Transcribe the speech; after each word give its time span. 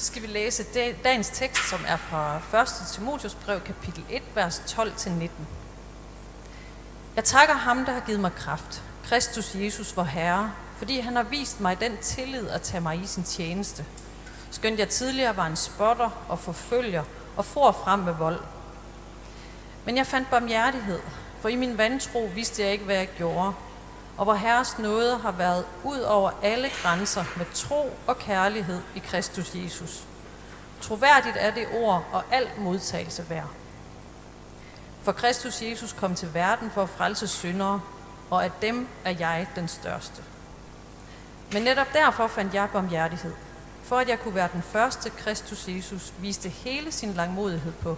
så 0.00 0.06
skal 0.06 0.22
vi 0.22 0.26
læse 0.26 0.64
dagens 1.04 1.30
tekst, 1.30 1.68
som 1.68 1.80
er 1.86 1.96
fra 1.96 2.60
1. 2.62 2.68
Timotius 2.92 3.34
brev, 3.34 3.60
kapitel 3.60 4.04
1, 4.10 4.22
vers 4.34 4.58
12-19. 4.58 5.28
Jeg 7.16 7.24
takker 7.24 7.54
ham, 7.54 7.84
der 7.84 7.92
har 7.92 8.00
givet 8.00 8.20
mig 8.20 8.34
kraft, 8.34 8.82
Kristus 9.04 9.54
Jesus, 9.54 9.96
vor 9.96 10.02
Herre, 10.02 10.52
fordi 10.76 11.00
han 11.00 11.16
har 11.16 11.22
vist 11.22 11.60
mig 11.60 11.80
den 11.80 11.96
tillid 11.96 12.48
at 12.48 12.62
tage 12.62 12.80
mig 12.80 13.00
i 13.02 13.06
sin 13.06 13.22
tjeneste. 13.22 13.84
Skønt 14.50 14.78
jeg 14.78 14.88
tidligere 14.88 15.36
var 15.36 15.46
en 15.46 15.56
spotter 15.56 16.10
og 16.28 16.38
forfølger 16.38 17.02
og 17.36 17.44
for 17.44 17.72
frem 17.72 17.98
med 17.98 18.12
vold. 18.12 18.40
Men 19.84 19.96
jeg 19.96 20.06
fandt 20.06 20.30
barmhjertighed, 20.30 21.00
for 21.40 21.48
i 21.48 21.56
min 21.56 21.78
vantro 21.78 22.30
vidste 22.34 22.62
jeg 22.62 22.72
ikke, 22.72 22.84
hvad 22.84 22.96
jeg 22.96 23.08
gjorde. 23.16 23.52
Og 24.16 24.24
hvor 24.24 24.34
Herres 24.34 24.78
nåde 24.78 25.18
har 25.18 25.32
været 25.32 25.64
ud 25.84 26.00
over 26.00 26.30
alle 26.42 26.70
grænser 26.82 27.24
med 27.36 27.46
tro 27.54 27.96
og 28.06 28.18
kærlighed 28.18 28.80
i 28.94 28.98
Kristus 28.98 29.54
Jesus. 29.54 30.04
Troværdigt 30.80 31.36
er 31.38 31.54
det 31.54 31.66
ord 31.72 32.04
og 32.12 32.22
alt 32.30 32.58
modtagelse 32.58 33.30
værd. 33.30 33.48
For 35.02 35.12
Kristus 35.12 35.62
Jesus 35.62 35.92
kom 35.92 36.14
til 36.14 36.34
verden 36.34 36.70
for 36.70 36.82
at 36.82 36.88
frelse 36.88 37.28
syndere, 37.28 37.80
og 38.30 38.44
af 38.44 38.50
dem 38.62 38.88
er 39.04 39.14
jeg 39.18 39.46
den 39.56 39.68
største. 39.68 40.22
Men 41.52 41.62
netop 41.62 41.92
derfor 41.92 42.26
fandt 42.26 42.54
jeg 42.54 42.68
barmhjertighed, 42.72 43.32
for 43.82 43.98
at 43.98 44.08
jeg 44.08 44.20
kunne 44.20 44.34
være 44.34 44.48
den 44.52 44.62
første 44.62 45.10
Kristus 45.10 45.68
Jesus 45.68 46.12
viste 46.18 46.48
hele 46.48 46.92
sin 46.92 47.12
langmodighed 47.12 47.72
på, 47.72 47.96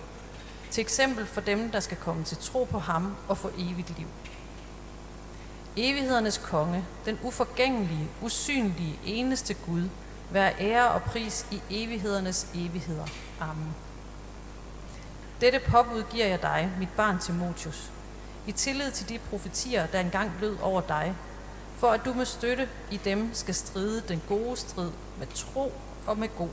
til 0.70 0.81
eksempel 0.81 1.27
for 1.27 1.41
dem, 1.41 1.70
der 1.70 1.81
skal 1.81 1.97
komme 1.97 2.25
til 2.25 2.37
tro 2.37 2.65
på 2.65 2.79
ham 2.79 3.17
og 3.29 3.39
få 3.39 3.51
evigt 3.59 3.98
liv. 3.98 4.06
Evighedernes 5.77 6.39
konge, 6.39 6.85
den 7.05 7.19
uforgængelige, 7.23 8.09
usynlige, 8.23 8.99
eneste 9.05 9.55
Gud, 9.55 9.89
vær 10.31 10.51
ære 10.61 10.91
og 10.91 11.03
pris 11.03 11.47
i 11.51 11.62
evighedernes 11.71 12.47
evigheder. 12.55 13.06
Amen. 13.41 13.75
Dette 15.41 15.59
påbud 15.59 16.05
giver 16.11 16.27
jeg 16.27 16.42
dig, 16.42 16.70
mit 16.79 16.89
barn 16.97 17.19
Timotius, 17.19 17.91
i 18.47 18.53
tillid 18.53 18.91
til 18.91 19.09
de 19.09 19.19
profetier, 19.31 19.87
der 19.87 20.01
engang 20.01 20.33
lød 20.41 20.56
over 20.62 20.81
dig, 20.81 21.14
for 21.77 21.91
at 21.91 22.05
du 22.05 22.14
med 22.14 22.25
støtte 22.25 22.69
i 22.91 22.97
dem 22.97 23.31
skal 23.34 23.55
stride 23.55 24.03
den 24.09 24.23
gode 24.29 24.57
strid 24.57 24.91
med 25.19 25.27
tro 25.34 25.73
og 26.07 26.19
med 26.19 26.29
god 26.36 26.51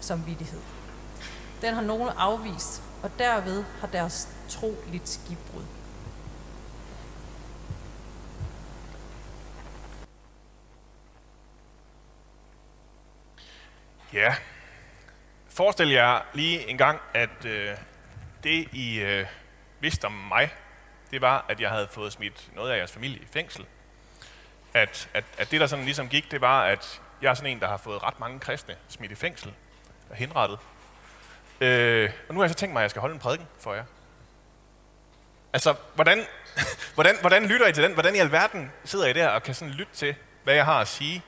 samvittighed. 0.00 0.60
Den 1.62 1.74
har 1.74 1.82
nogen 1.82 2.08
afvist, 2.16 2.82
og 3.02 3.10
derved 3.18 3.64
har 3.80 3.86
deres 3.86 4.28
tro 4.48 4.76
lidt 4.92 5.08
skibbrud. 5.08 5.62
Ja, 14.12 14.34
forestil 15.48 15.90
jer 15.90 16.20
lige 16.34 16.68
en 16.68 16.78
gang, 16.78 17.00
at 17.14 17.44
øh, 17.44 17.76
det 18.44 18.68
I 18.72 19.00
øh, 19.00 19.26
vidste 19.80 20.04
om 20.04 20.12
mig, 20.12 20.54
det 21.10 21.20
var, 21.20 21.44
at 21.48 21.60
jeg 21.60 21.70
havde 21.70 21.88
fået 21.90 22.12
smidt 22.12 22.50
noget 22.54 22.70
af 22.70 22.78
jeres 22.78 22.92
familie 22.92 23.18
i 23.18 23.26
fængsel. 23.32 23.66
At, 24.74 25.08
at, 25.14 25.24
at 25.38 25.50
det, 25.50 25.60
der 25.60 25.66
sådan 25.66 25.84
ligesom 25.84 26.08
gik, 26.08 26.30
det 26.30 26.40
var, 26.40 26.62
at 26.64 27.00
jeg 27.22 27.30
er 27.30 27.34
sådan 27.34 27.50
en, 27.50 27.60
der 27.60 27.68
har 27.68 27.76
fået 27.76 28.02
ret 28.02 28.20
mange 28.20 28.40
kristne 28.40 28.76
smidt 28.88 29.12
i 29.12 29.14
fængsel 29.14 29.54
og 30.10 30.16
henrettet. 30.16 30.58
Øh, 31.60 32.10
og 32.28 32.34
nu 32.34 32.40
har 32.40 32.44
jeg 32.44 32.50
så 32.50 32.56
tænkt 32.56 32.72
mig, 32.72 32.80
at 32.80 32.82
jeg 32.82 32.90
skal 32.90 33.00
holde 33.00 33.14
en 33.14 33.20
prædiken 33.20 33.46
for 33.60 33.74
jer. 33.74 33.84
Altså, 35.52 35.74
hvordan, 35.94 36.26
hvordan, 36.94 37.16
hvordan 37.20 37.46
lytter 37.46 37.66
I 37.66 37.72
til 37.72 37.82
den? 37.82 37.92
Hvordan 37.92 38.14
i 38.14 38.18
alverden 38.18 38.72
sidder 38.84 39.06
I 39.06 39.12
der 39.12 39.28
og 39.28 39.42
kan 39.42 39.54
sådan 39.54 39.74
lytte 39.74 39.92
til, 39.94 40.14
hvad 40.44 40.54
jeg 40.54 40.64
har 40.64 40.80
at 40.80 40.88
sige? 40.88 41.22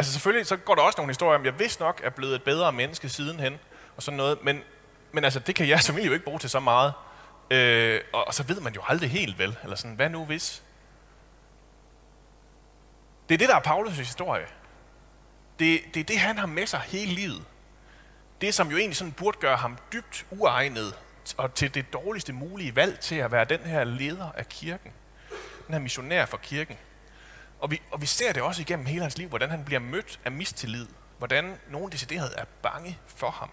Altså 0.00 0.12
selvfølgelig, 0.12 0.46
så 0.46 0.56
går 0.56 0.74
der 0.74 0.82
også 0.82 0.96
nogle 0.98 1.10
historier 1.10 1.38
om, 1.38 1.44
jeg 1.44 1.58
vidst 1.58 1.80
nok 1.80 2.00
er 2.04 2.10
blevet 2.10 2.34
et 2.34 2.42
bedre 2.42 2.72
menneske 2.72 3.08
sidenhen, 3.08 3.58
og 3.96 4.02
sådan 4.02 4.16
noget, 4.16 4.38
men, 4.42 4.62
men 5.12 5.24
altså, 5.24 5.40
det 5.40 5.54
kan 5.54 5.68
jeg 5.68 5.80
som 5.80 5.98
jo 5.98 6.12
ikke 6.12 6.24
bruge 6.24 6.38
til 6.38 6.50
så 6.50 6.60
meget. 6.60 6.92
Øh, 7.50 8.00
og, 8.12 8.26
og 8.26 8.34
så 8.34 8.42
ved 8.42 8.60
man 8.60 8.74
jo 8.74 8.82
aldrig 8.88 9.10
helt 9.10 9.38
vel, 9.38 9.56
eller 9.62 9.76
sådan, 9.76 9.96
hvad 9.96 10.08
nu 10.08 10.24
hvis? 10.24 10.62
Det 13.28 13.34
er 13.34 13.38
det, 13.38 13.48
der 13.48 13.56
er 13.56 13.60
Paulus' 13.60 13.90
historie. 13.90 14.46
Det, 15.58 15.80
det 15.94 16.00
er 16.00 16.04
det, 16.04 16.18
han 16.18 16.38
har 16.38 16.46
med 16.46 16.66
sig 16.66 16.80
hele 16.80 17.12
livet. 17.12 17.44
Det, 18.40 18.54
som 18.54 18.70
jo 18.70 18.76
egentlig 18.76 18.96
sådan 18.96 19.12
burde 19.12 19.38
gøre 19.38 19.56
ham 19.56 19.78
dybt 19.92 20.26
uegnet 20.30 20.94
og 21.36 21.54
til 21.54 21.74
det 21.74 21.92
dårligste 21.92 22.32
mulige 22.32 22.76
valg 22.76 23.00
til 23.00 23.14
at 23.14 23.32
være 23.32 23.44
den 23.44 23.60
her 23.60 23.84
leder 23.84 24.32
af 24.36 24.48
kirken. 24.48 24.92
Den 25.66 25.74
her 25.74 25.80
missionær 25.80 26.26
for 26.26 26.36
kirken. 26.36 26.78
Og 27.60 27.70
vi, 27.70 27.82
og 27.90 28.00
vi 28.00 28.06
ser 28.06 28.32
det 28.32 28.42
også 28.42 28.62
igennem 28.62 28.86
hele 28.86 29.02
hans 29.02 29.18
liv, 29.18 29.28
hvordan 29.28 29.50
han 29.50 29.64
bliver 29.64 29.80
mødt 29.80 30.20
af 30.24 30.32
mistillid. 30.32 30.86
Hvordan 31.18 31.60
nogen 31.70 31.92
decideret 31.92 32.34
er 32.38 32.44
bange 32.62 32.98
for 33.06 33.30
ham. 33.30 33.50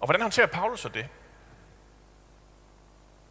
Og 0.00 0.06
hvordan 0.06 0.20
håndterer 0.22 0.46
Paulus 0.46 0.80
så 0.80 0.88
det? 0.88 1.08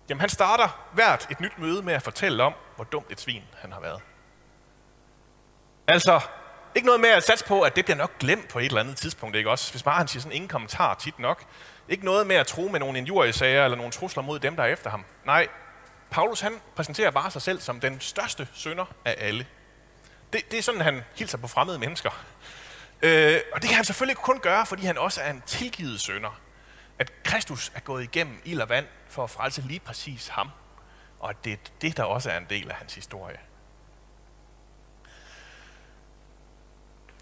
Jamen 0.10 0.20
han 0.20 0.30
starter 0.30 0.88
hvert 0.94 1.28
et 1.32 1.40
nyt 1.40 1.60
møde 1.60 1.82
med 1.82 1.94
at 1.94 2.02
fortælle 2.02 2.44
om, 2.44 2.54
hvor 2.76 2.84
dumt 2.84 3.12
et 3.12 3.20
svin 3.20 3.44
han 3.58 3.72
har 3.72 3.80
været. 3.80 4.02
Altså, 5.88 6.20
ikke 6.76 6.86
noget 6.86 7.02
med 7.02 7.10
at 7.10 7.24
satse 7.24 7.46
på, 7.46 7.62
at 7.62 7.76
det 7.76 7.86
bliver 7.86 7.98
nok 7.98 8.20
glemt 8.20 8.48
på 8.48 8.60
et 8.60 8.66
eller 8.66 8.80
andet 8.80 8.98
tidspunkt, 8.98 9.36
ikke 9.36 9.50
også? 9.50 9.72
Hvis 9.72 9.84
bare 9.84 9.98
han 9.98 10.08
siger 10.08 10.22
sådan 10.22 10.36
ingen 10.36 10.50
kommentar 10.50 10.94
tit 10.94 11.20
nok. 11.20 11.46
Ikke 11.90 12.06
noget 12.06 12.28
med 12.28 12.36
at 12.36 12.48
tro 12.48 12.68
med 12.68 12.80
nogle 12.80 12.98
injuriesager 12.98 13.64
eller 13.64 13.78
nogle 13.78 13.92
trusler 13.92 14.24
mod 14.24 14.40
dem, 14.40 14.56
der 14.56 14.64
er 14.64 14.68
efter 14.68 14.90
ham. 14.90 15.06
Nej, 15.26 15.48
Paulus 16.12 16.40
han 16.40 16.62
præsenterer 16.76 17.12
bare 17.12 17.32
sig 17.32 17.42
selv 17.42 17.62
som 17.62 17.80
den 17.80 18.00
største 18.00 18.48
sønder 18.54 18.86
af 19.06 19.16
alle. 19.18 19.48
Det, 20.34 20.52
det 20.52 20.60
er 20.60 20.64
sådan, 20.64 20.82
han 20.82 21.02
hilser 21.16 21.38
på 21.38 21.48
fremmede 21.48 21.80
mennesker. 21.80 22.26
Øh, 23.02 23.40
og 23.54 23.62
det 23.62 23.70
kan 23.70 23.76
han 23.76 23.86
selvfølgelig 23.86 24.18
kun 24.18 24.40
gøre, 24.40 24.66
fordi 24.66 24.86
han 24.86 24.98
også 24.98 25.22
er 25.22 25.30
en 25.30 25.44
tilgivet 25.46 26.02
sønder. 26.02 26.40
At 27.00 27.24
Kristus 27.24 27.72
er 27.76 27.80
gået 27.80 28.04
igennem 28.04 28.42
ild 28.46 28.62
og 28.62 28.70
vand 28.70 28.86
for 29.10 29.24
at 29.24 29.30
frelse 29.30 29.62
lige 29.62 29.80
præcis 29.80 30.28
ham. 30.28 30.50
Og 31.20 31.30
at 31.30 31.36
det 31.44 31.54
er 31.54 31.58
det, 31.82 31.98
der 31.98 32.04
også 32.04 32.32
er 32.32 32.38
en 32.38 32.46
del 32.50 32.70
af 32.70 32.76
hans 32.76 32.96
historie. 32.96 33.40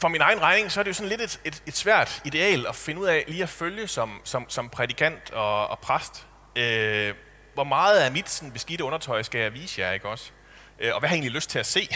for 0.03 0.07
min 0.07 0.21
egen 0.21 0.41
regning, 0.41 0.71
så 0.71 0.79
er 0.79 0.83
det 0.83 0.89
jo 0.89 0.93
sådan 0.93 1.09
lidt 1.09 1.21
et, 1.21 1.39
et, 1.45 1.63
et 1.65 1.75
svært 1.75 2.21
ideal 2.25 2.67
at 2.67 2.75
finde 2.75 3.01
ud 3.01 3.05
af 3.05 3.23
lige 3.27 3.43
at 3.43 3.49
følge 3.49 3.87
som, 3.87 4.21
som, 4.23 4.45
som 4.49 4.69
prædikant 4.69 5.31
og, 5.31 5.67
og 5.67 5.79
præst. 5.79 6.27
Øh, 6.55 7.13
hvor 7.53 7.63
meget 7.63 7.99
af 7.99 8.11
mit 8.11 8.29
sådan, 8.29 8.51
beskidte 8.51 8.83
undertøj 8.83 9.23
skal 9.23 9.41
jeg 9.41 9.53
vise 9.53 9.81
jer, 9.81 9.91
ikke 9.91 10.07
også? 10.07 10.31
Øh, 10.79 10.93
og 10.93 10.99
hvad 10.99 11.09
har 11.09 11.15
jeg 11.15 11.17
egentlig 11.17 11.35
lyst 11.35 11.49
til 11.49 11.59
at 11.59 11.65
se? 11.65 11.89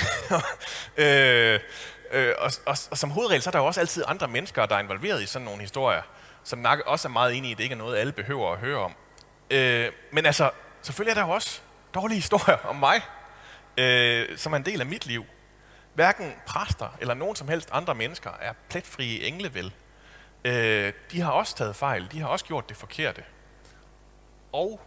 øh, 1.04 1.60
øh, 2.12 2.34
og, 2.38 2.52
og, 2.66 2.78
og 2.92 2.98
som 2.98 3.12
hovedregel, 3.12 3.42
så 3.42 3.50
er 3.50 3.52
der 3.52 3.60
jo 3.60 3.66
også 3.66 3.80
altid 3.80 4.04
andre 4.08 4.28
mennesker, 4.28 4.66
der 4.66 4.76
er 4.76 4.80
involveret 4.80 5.24
i 5.24 5.26
sådan 5.26 5.46
nogle 5.46 5.62
historier, 5.62 6.02
som 6.44 6.60
nok 6.60 6.80
også 6.80 7.08
er 7.08 7.12
meget 7.12 7.36
enige 7.36 7.50
i, 7.50 7.52
at 7.52 7.58
det 7.58 7.64
ikke 7.64 7.74
er 7.74 7.78
noget, 7.78 7.98
alle 7.98 8.14
behøver 8.14 8.54
at 8.54 8.60
høre 8.60 8.78
om. 8.78 8.96
Øh, 9.52 9.92
men 10.12 10.26
altså, 10.26 10.52
selvfølgelig 10.82 11.12
er 11.12 11.16
der 11.16 11.28
jo 11.28 11.34
også 11.34 11.62
dårlige 11.94 12.20
historier 12.24 12.58
om 12.58 12.76
mig, 12.76 13.02
øh, 13.78 14.38
som 14.38 14.54
er 14.54 14.58
en 14.58 14.66
del 14.66 14.82
af 14.82 14.88
mit 14.88 15.06
liv. 15.06 15.26
Hverken 15.94 16.34
præster 16.46 16.98
eller 17.02 17.14
nogen 17.14 17.36
som 17.36 17.48
helst 17.48 17.70
andre 17.72 17.96
mennesker 17.96 18.32
er 18.42 18.54
pletfrie 18.70 19.28
engle 19.28 19.54
vel. 19.54 19.74
Øh, 20.46 20.94
de 21.12 21.22
har 21.22 21.32
også 21.32 21.56
taget 21.56 21.76
fejl, 21.76 22.12
de 22.12 22.20
har 22.20 22.28
også 22.28 22.46
gjort 22.46 22.70
det 22.70 22.78
forkerte. 22.78 23.24
Og 24.52 24.82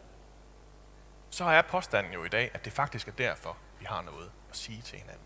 så 1.31 1.45
er 1.45 1.63
påstanden 1.63 2.13
jo 2.13 2.25
i 2.25 2.29
dag, 2.29 2.51
at 2.55 2.65
det 2.65 2.73
faktisk 2.73 3.09
er 3.09 3.13
derfor, 3.13 3.57
vi 3.79 3.85
har 3.89 4.03
noget 4.03 4.31
at 4.51 4.57
sige 4.57 4.83
til 4.83 4.99
hinanden. 4.99 5.25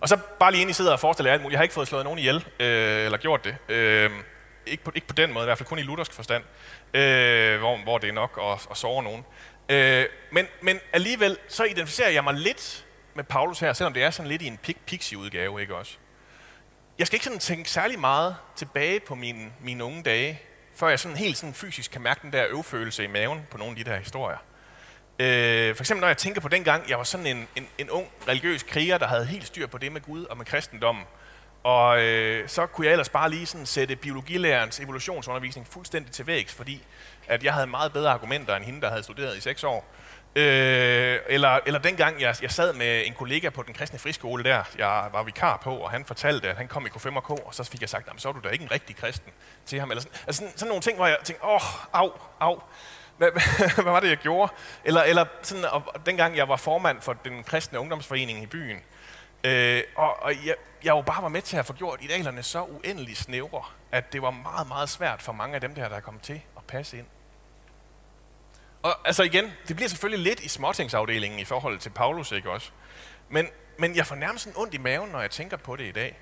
Og 0.00 0.08
så 0.08 0.18
bare 0.38 0.50
lige 0.50 0.60
ind 0.60 0.70
i 0.70 0.72
sidder 0.72 0.92
og 0.92 1.00
forestiller 1.00 1.30
jer 1.30 1.32
alt 1.32 1.42
muligt. 1.42 1.52
Jeg 1.52 1.58
har 1.58 1.62
ikke 1.62 1.74
fået 1.74 1.88
slået 1.88 2.04
nogen 2.04 2.18
ihjel, 2.18 2.36
øh, 2.60 3.04
eller 3.04 3.18
gjort 3.18 3.44
det. 3.44 3.56
Øh, 3.68 4.10
ikke, 4.66 4.84
på, 4.84 4.92
ikke 4.94 5.06
på 5.06 5.14
den 5.14 5.32
måde, 5.32 5.44
i 5.44 5.46
hvert 5.46 5.58
fald 5.58 5.68
kun 5.68 5.78
i 5.78 5.82
luthersk 5.82 6.12
forstand, 6.12 6.44
øh, 6.94 7.58
hvor, 7.58 7.82
hvor 7.82 7.98
det 7.98 8.08
er 8.08 8.12
nok 8.12 8.40
at, 8.42 8.66
at 8.70 8.76
sove 8.76 9.02
nogen. 9.02 9.24
Øh, 9.68 10.06
men, 10.32 10.46
men 10.62 10.80
alligevel, 10.92 11.38
så 11.48 11.64
identificerer 11.64 12.10
jeg 12.10 12.24
mig 12.24 12.34
lidt 12.34 12.86
med 13.14 13.24
Paulus 13.24 13.60
her, 13.60 13.72
selvom 13.72 13.92
det 13.92 14.02
er 14.02 14.10
sådan 14.10 14.28
lidt 14.28 14.42
i 14.42 14.46
en 14.46 14.58
pixie-udgave, 14.86 15.60
ikke 15.60 15.76
også? 15.76 15.96
Jeg 16.98 17.06
skal 17.06 17.16
ikke 17.16 17.24
sådan 17.24 17.38
tænke 17.38 17.70
særlig 17.70 17.98
meget 17.98 18.36
tilbage 18.56 19.00
på 19.00 19.14
mine, 19.14 19.52
mine 19.60 19.84
unge 19.84 20.02
dage, 20.02 20.42
før 20.78 20.88
jeg 20.88 20.98
sådan 20.98 21.16
helt 21.16 21.36
sådan 21.36 21.54
fysisk 21.54 21.90
kan 21.90 22.02
mærke 22.02 22.20
den 22.22 22.32
der 22.32 22.46
øvfølelse 22.48 23.04
i 23.04 23.06
maven 23.06 23.46
på 23.50 23.58
nogle 23.58 23.70
af 23.78 23.84
de 23.84 23.90
der 23.90 23.96
historier. 23.96 24.38
Øh, 25.18 25.76
for 25.76 25.82
eksempel 25.82 26.00
når 26.00 26.08
jeg 26.08 26.16
tænker 26.16 26.40
på 26.40 26.48
den 26.48 26.64
gang, 26.64 26.88
jeg 26.88 26.98
var 26.98 27.04
sådan 27.04 27.26
en, 27.26 27.48
en, 27.56 27.68
en 27.78 27.90
ung 27.90 28.08
religiøs 28.28 28.62
kriger, 28.62 28.98
der 28.98 29.06
havde 29.06 29.24
helt 29.24 29.46
styr 29.46 29.66
på 29.66 29.78
det 29.78 29.92
med 29.92 30.00
Gud 30.00 30.24
og 30.24 30.36
med 30.36 30.46
kristendommen. 30.46 31.04
Og 31.62 32.02
øh, 32.02 32.48
så 32.48 32.66
kunne 32.66 32.86
jeg 32.86 32.92
ellers 32.92 33.08
bare 33.08 33.30
lige 33.30 33.46
sådan 33.46 33.66
sætte 33.66 33.96
biologilærerens 33.96 34.80
evolutionsundervisning 34.80 35.66
fuldstændig 35.70 36.12
til 36.12 36.26
vægs, 36.26 36.54
fordi 36.54 36.82
at 37.26 37.44
jeg 37.44 37.54
havde 37.54 37.66
meget 37.66 37.92
bedre 37.92 38.10
argumenter 38.10 38.56
end 38.56 38.64
hende, 38.64 38.80
der 38.80 38.88
havde 38.88 39.02
studeret 39.02 39.36
i 39.36 39.40
seks 39.40 39.64
år. 39.64 39.94
Øh, 40.36 41.18
eller, 41.26 41.60
eller 41.66 41.80
dengang 41.80 42.20
jeg, 42.20 42.36
jeg 42.42 42.50
sad 42.50 42.72
med 42.72 43.06
en 43.06 43.14
kollega 43.14 43.48
på 43.48 43.62
den 43.62 43.74
kristne 43.74 43.98
friskole 43.98 44.44
der, 44.44 44.62
jeg 44.78 45.08
var 45.12 45.22
vikar 45.22 45.56
på, 45.56 45.76
og 45.76 45.90
han 45.90 46.04
fortalte, 46.04 46.48
at 46.48 46.56
han 46.56 46.68
kom 46.68 46.86
i 46.86 46.88
K5K, 46.88 47.30
og 47.46 47.54
så 47.54 47.64
fik 47.64 47.80
jeg 47.80 47.88
sagt, 47.88 48.22
så 48.22 48.28
er 48.28 48.32
du 48.32 48.40
da 48.44 48.48
ikke 48.48 48.62
en 48.62 48.70
rigtig 48.70 48.96
kristen 48.96 49.32
til 49.66 49.80
ham. 49.80 49.90
Eller 49.90 50.02
sådan, 50.02 50.18
altså 50.26 50.40
sådan, 50.40 50.52
sådan 50.56 50.68
nogle 50.68 50.82
ting, 50.82 50.96
hvor 50.96 51.06
jeg 51.06 51.16
tænkte, 51.24 51.44
åh, 51.44 51.54
oh, 51.54 51.60
au, 51.92 52.10
au. 52.40 52.60
Hvad, 53.16 53.30
hvad, 53.74 53.84
var 53.84 54.00
det, 54.00 54.08
jeg 54.08 54.16
gjorde? 54.16 54.52
Eller, 54.84 55.02
eller 55.02 55.24
sådan, 55.42 55.64
og 55.64 56.06
dengang 56.06 56.36
jeg 56.36 56.48
var 56.48 56.56
formand 56.56 57.00
for 57.00 57.12
den 57.12 57.44
kristne 57.44 57.78
ungdomsforening 57.78 58.42
i 58.42 58.46
byen, 58.46 58.80
Øh, 59.44 59.82
og 59.96 60.22
og 60.22 60.32
jeg, 60.46 60.54
jeg 60.84 60.90
jo 60.90 61.02
bare 61.02 61.22
var 61.22 61.28
med 61.28 61.42
til 61.42 61.56
at 61.56 61.66
få 61.66 61.72
gjort 61.72 61.98
idealerne 62.02 62.42
så 62.42 62.62
uendelig 62.62 63.16
snævre, 63.16 63.62
at 63.92 64.12
det 64.12 64.22
var 64.22 64.30
meget, 64.30 64.68
meget 64.68 64.88
svært 64.88 65.22
for 65.22 65.32
mange 65.32 65.54
af 65.54 65.60
dem 65.60 65.74
der, 65.74 65.88
der 65.88 66.00
kom 66.00 66.18
til 66.22 66.40
at 66.56 66.62
passe 66.64 66.98
ind. 66.98 67.06
Og 68.82 69.06
altså 69.06 69.22
igen, 69.22 69.52
det 69.68 69.76
bliver 69.76 69.88
selvfølgelig 69.88 70.24
lidt 70.24 70.40
i 70.40 70.48
småtingsafdelingen 70.48 71.40
i 71.40 71.44
forhold 71.44 71.78
til 71.78 71.90
Paulus, 71.90 72.32
ikke 72.32 72.50
også? 72.50 72.70
Men, 73.28 73.48
men 73.78 73.96
jeg 73.96 74.06
får 74.06 74.14
nærmest 74.14 74.46
en 74.46 74.52
ondt 74.56 74.74
i 74.74 74.78
maven, 74.78 75.10
når 75.10 75.20
jeg 75.20 75.30
tænker 75.30 75.56
på 75.56 75.76
det 75.76 75.84
i 75.84 75.92
dag. 75.92 76.18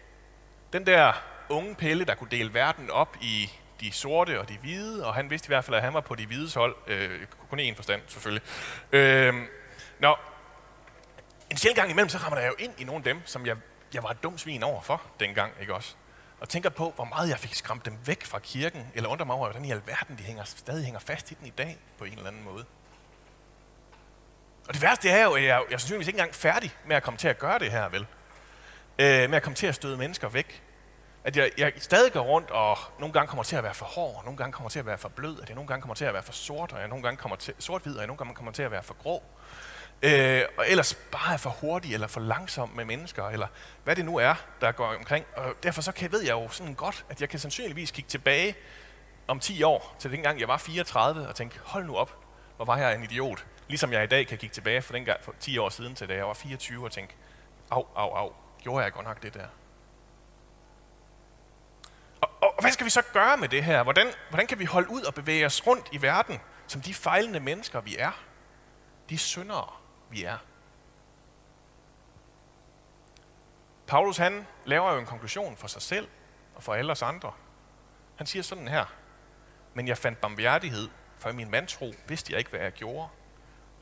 Den 0.73 0.87
der 0.87 1.13
unge 1.49 1.75
pille, 1.75 2.05
der 2.05 2.15
kunne 2.15 2.31
dele 2.31 2.55
verden 2.55 2.91
op 2.91 3.17
i 3.21 3.51
de 3.81 3.93
sorte 3.93 4.41
og 4.41 4.49
de 4.49 4.59
hvide, 4.59 5.07
og 5.07 5.15
han 5.15 5.31
vidste 5.31 5.47
i 5.47 5.51
hvert 5.51 5.65
fald, 5.65 5.77
at 5.77 5.83
han 5.83 5.95
var 5.95 6.01
på 6.01 6.15
de 6.15 6.27
hvides 6.27 6.55
hold. 6.55 6.77
Øh, 6.87 7.27
kun 7.51 7.59
i 7.59 7.65
en 7.65 7.77
forstand, 7.77 8.03
selvfølgelig. 8.07 8.43
Øh, 8.93 9.35
nå, 9.99 10.17
en 11.51 11.57
sjældent 11.57 11.79
gang 11.79 11.91
imellem, 11.91 12.09
så 12.09 12.19
rammer 12.19 12.39
jeg 12.39 12.49
jo 12.49 12.55
ind 12.59 12.73
i 12.79 12.85
nogle 12.85 12.99
af 12.99 13.05
dem, 13.05 13.21
som 13.25 13.47
jeg, 13.47 13.57
jeg 13.95 14.03
var 14.03 14.11
et 14.11 14.23
dum 14.23 14.39
svin 14.39 14.63
over 14.63 14.83
for 14.83 15.03
dengang, 15.21 15.53
ikke 15.61 15.75
også? 15.75 15.95
Og 16.41 16.49
tænker 16.49 16.71
på, 16.71 16.93
hvor 16.95 17.05
meget 17.05 17.29
jeg 17.29 17.39
fik 17.39 17.55
skræmt 17.55 17.85
dem 17.85 17.99
væk 18.07 18.25
fra 18.25 18.39
kirken, 18.39 18.87
eller 18.95 19.09
undrer 19.09 19.27
mig 19.27 19.37
over, 19.37 19.47
hvordan 19.47 19.65
i 19.65 19.71
alverden 19.71 20.19
de 20.19 20.23
hænger, 20.23 20.45
stadig 20.45 20.85
hænger 20.85 21.01
fast 21.01 21.31
i 21.31 21.35
den 21.35 21.47
i 21.47 21.51
dag, 21.51 21.79
på 21.99 22.05
en 22.05 22.13
eller 22.13 22.27
anden 22.27 22.45
måde. 22.45 22.65
Og 24.69 24.75
det 24.75 24.83
værste 24.83 25.11
er 25.11 25.25
jo, 25.25 25.33
at 25.33 25.43
jeg, 25.43 25.49
jeg 25.49 25.75
er 25.75 25.79
sandsynligvis 25.79 26.09
ikke 26.09 26.17
engang 26.17 26.35
færdig 26.35 26.75
med 26.87 26.97
at 26.97 27.03
komme 27.03 27.19
til 27.19 27.29
at 27.29 27.39
gøre 27.39 27.59
det 27.59 27.71
her, 27.71 27.89
vel? 27.89 28.07
Øh, 28.99 29.31
med 29.31 29.37
at 29.37 29.43
komme 29.43 29.57
til 29.57 29.67
at 29.67 29.75
støde 29.75 29.97
mennesker 29.97 30.29
væk. 30.29 30.63
At 31.25 31.37
jeg, 31.37 31.51
jeg 31.59 31.73
stadig 31.79 32.13
går 32.13 32.21
rundt 32.21 32.51
og 32.51 32.79
nogle 32.99 33.13
gange 33.13 33.29
kommer 33.29 33.43
til 33.43 33.57
at 33.57 33.63
være 33.63 33.75
for 33.75 33.87
hård, 33.87 34.25
nogle 34.25 34.37
gange 34.37 34.53
kommer 34.53 34.71
til 34.71 34.79
at 34.79 34.87
være 34.87 34.99
for 34.99 35.09
blød, 35.09 35.41
at 35.43 35.49
jeg 35.49 35.55
nogle 35.55 35.69
gange 35.69 35.83
kommer 35.83 35.95
til 35.95 36.05
at 36.05 36.15
være 36.15 36.23
for 36.23 36.33
sort, 36.33 36.73
og 36.73 36.81
jeg 36.81 36.89
nogle 36.89 37.03
gange 37.03 37.17
kommer 37.17 37.37
til, 37.37 37.55
sort-hvid, 37.59 37.95
og 37.95 38.01
jeg 38.01 38.07
nogle 38.07 38.19
gange 38.19 38.35
kommer 38.35 38.53
til 38.53 38.63
at 38.63 38.71
være 38.71 38.83
for 38.83 38.95
grå. 38.95 39.23
Øh, 40.03 40.43
og 40.59 40.71
ellers 40.71 40.95
bare 40.95 41.33
er 41.33 41.37
for 41.37 41.51
hurtig 41.51 41.95
eller 41.95 42.07
for 42.07 42.21
langsom 42.21 42.71
med 42.75 42.85
mennesker, 42.85 43.29
eller 43.29 43.47
hvad 43.85 43.97
det 43.97 44.05
nu 44.05 44.17
er, 44.17 44.35
der 44.61 44.73
går 44.73 44.95
omkring. 44.99 45.27
Og 45.37 45.55
derfor 45.63 45.83
så 45.83 45.93
kan, 45.93 46.13
ved 46.13 46.23
jeg 46.23 46.33
jo 46.33 46.49
sådan 46.49 46.75
godt, 46.75 47.05
at 47.09 47.21
jeg 47.21 47.29
kan 47.29 47.39
sandsynligvis 47.39 47.91
kigge 47.91 48.09
tilbage 48.09 48.55
om 49.27 49.41
10 49.41 49.63
år, 49.63 49.97
til 49.99 50.13
dengang 50.13 50.41
jeg 50.41 50.49
var 50.49 50.57
34, 50.57 51.29
og 51.29 51.35
tænke, 51.35 51.59
hold 51.65 51.85
nu 51.85 51.97
op, 51.97 52.19
hvor 52.57 52.65
var 52.65 52.79
jeg 52.79 52.95
en 52.95 53.03
idiot. 53.03 53.47
Ligesom 53.69 53.93
jeg 53.93 54.05
i 54.05 54.07
dag 54.07 54.27
kan 54.27 54.39
kigge 54.39 54.55
tilbage 54.55 54.83
for 54.83 54.93
dengang 54.93 55.25
for 55.25 55.35
10 55.41 55.59
år 55.59 55.69
siden 55.69 55.95
til 55.95 56.09
da 56.09 56.15
jeg 56.15 56.27
var 56.27 56.35
24 56.35 56.85
og 56.85 56.93
tænke, 56.93 57.15
au, 57.71 57.87
au, 57.97 58.11
au, 58.11 58.33
gjorde 58.63 58.85
jeg 58.85 58.93
godt 58.93 59.07
nok 59.07 59.23
det 59.23 59.35
der? 59.35 59.47
Og, 62.21 62.31
og, 62.41 62.55
og 62.57 62.61
hvad 62.61 62.73
skal 62.73 62.85
vi 62.85 62.91
så 62.91 63.03
gøre 63.13 63.37
med 63.37 63.49
det 63.49 63.65
her? 63.65 63.83
Hvordan, 63.83 64.07
hvordan 64.29 64.47
kan 64.47 64.59
vi 64.59 64.65
holde 64.65 64.91
ud 64.91 65.03
og 65.03 65.15
bevæge 65.15 65.47
os 65.47 65.67
rundt 65.67 65.89
i 65.93 66.03
verden, 66.03 66.41
som 66.67 66.81
de 66.81 66.95
fejlende 66.95 67.41
mennesker, 67.41 67.81
vi 67.81 67.97
er? 67.99 68.11
De 69.11 69.19
syndere, 69.19 69.69
vi 70.11 70.25
er. 70.25 70.39
Paulus 73.87 74.17
han 74.17 74.47
laver 74.65 74.93
jo 74.93 74.99
en 74.99 75.07
konklusion 75.07 75.57
for 75.57 75.67
sig 75.67 75.83
selv 75.83 76.09
og 76.55 76.63
for 76.63 76.75
alle 76.75 76.93
os 76.93 77.03
andre. 77.03 77.33
Han 78.17 78.27
siger 78.27 78.43
sådan 78.43 78.69
her, 78.69 78.85
men 79.75 79.89
jeg 79.89 79.99
fandt 79.99 80.21
barmhjertighed, 80.21 80.89
for 81.17 81.31
i 81.31 81.33
min 81.33 81.51
mandtro 81.51 81.95
vidste 82.09 82.33
jeg 82.33 82.39
ikke, 82.39 82.51
hvad 82.51 82.61
jeg 82.61 82.73
gjorde, 82.73 83.09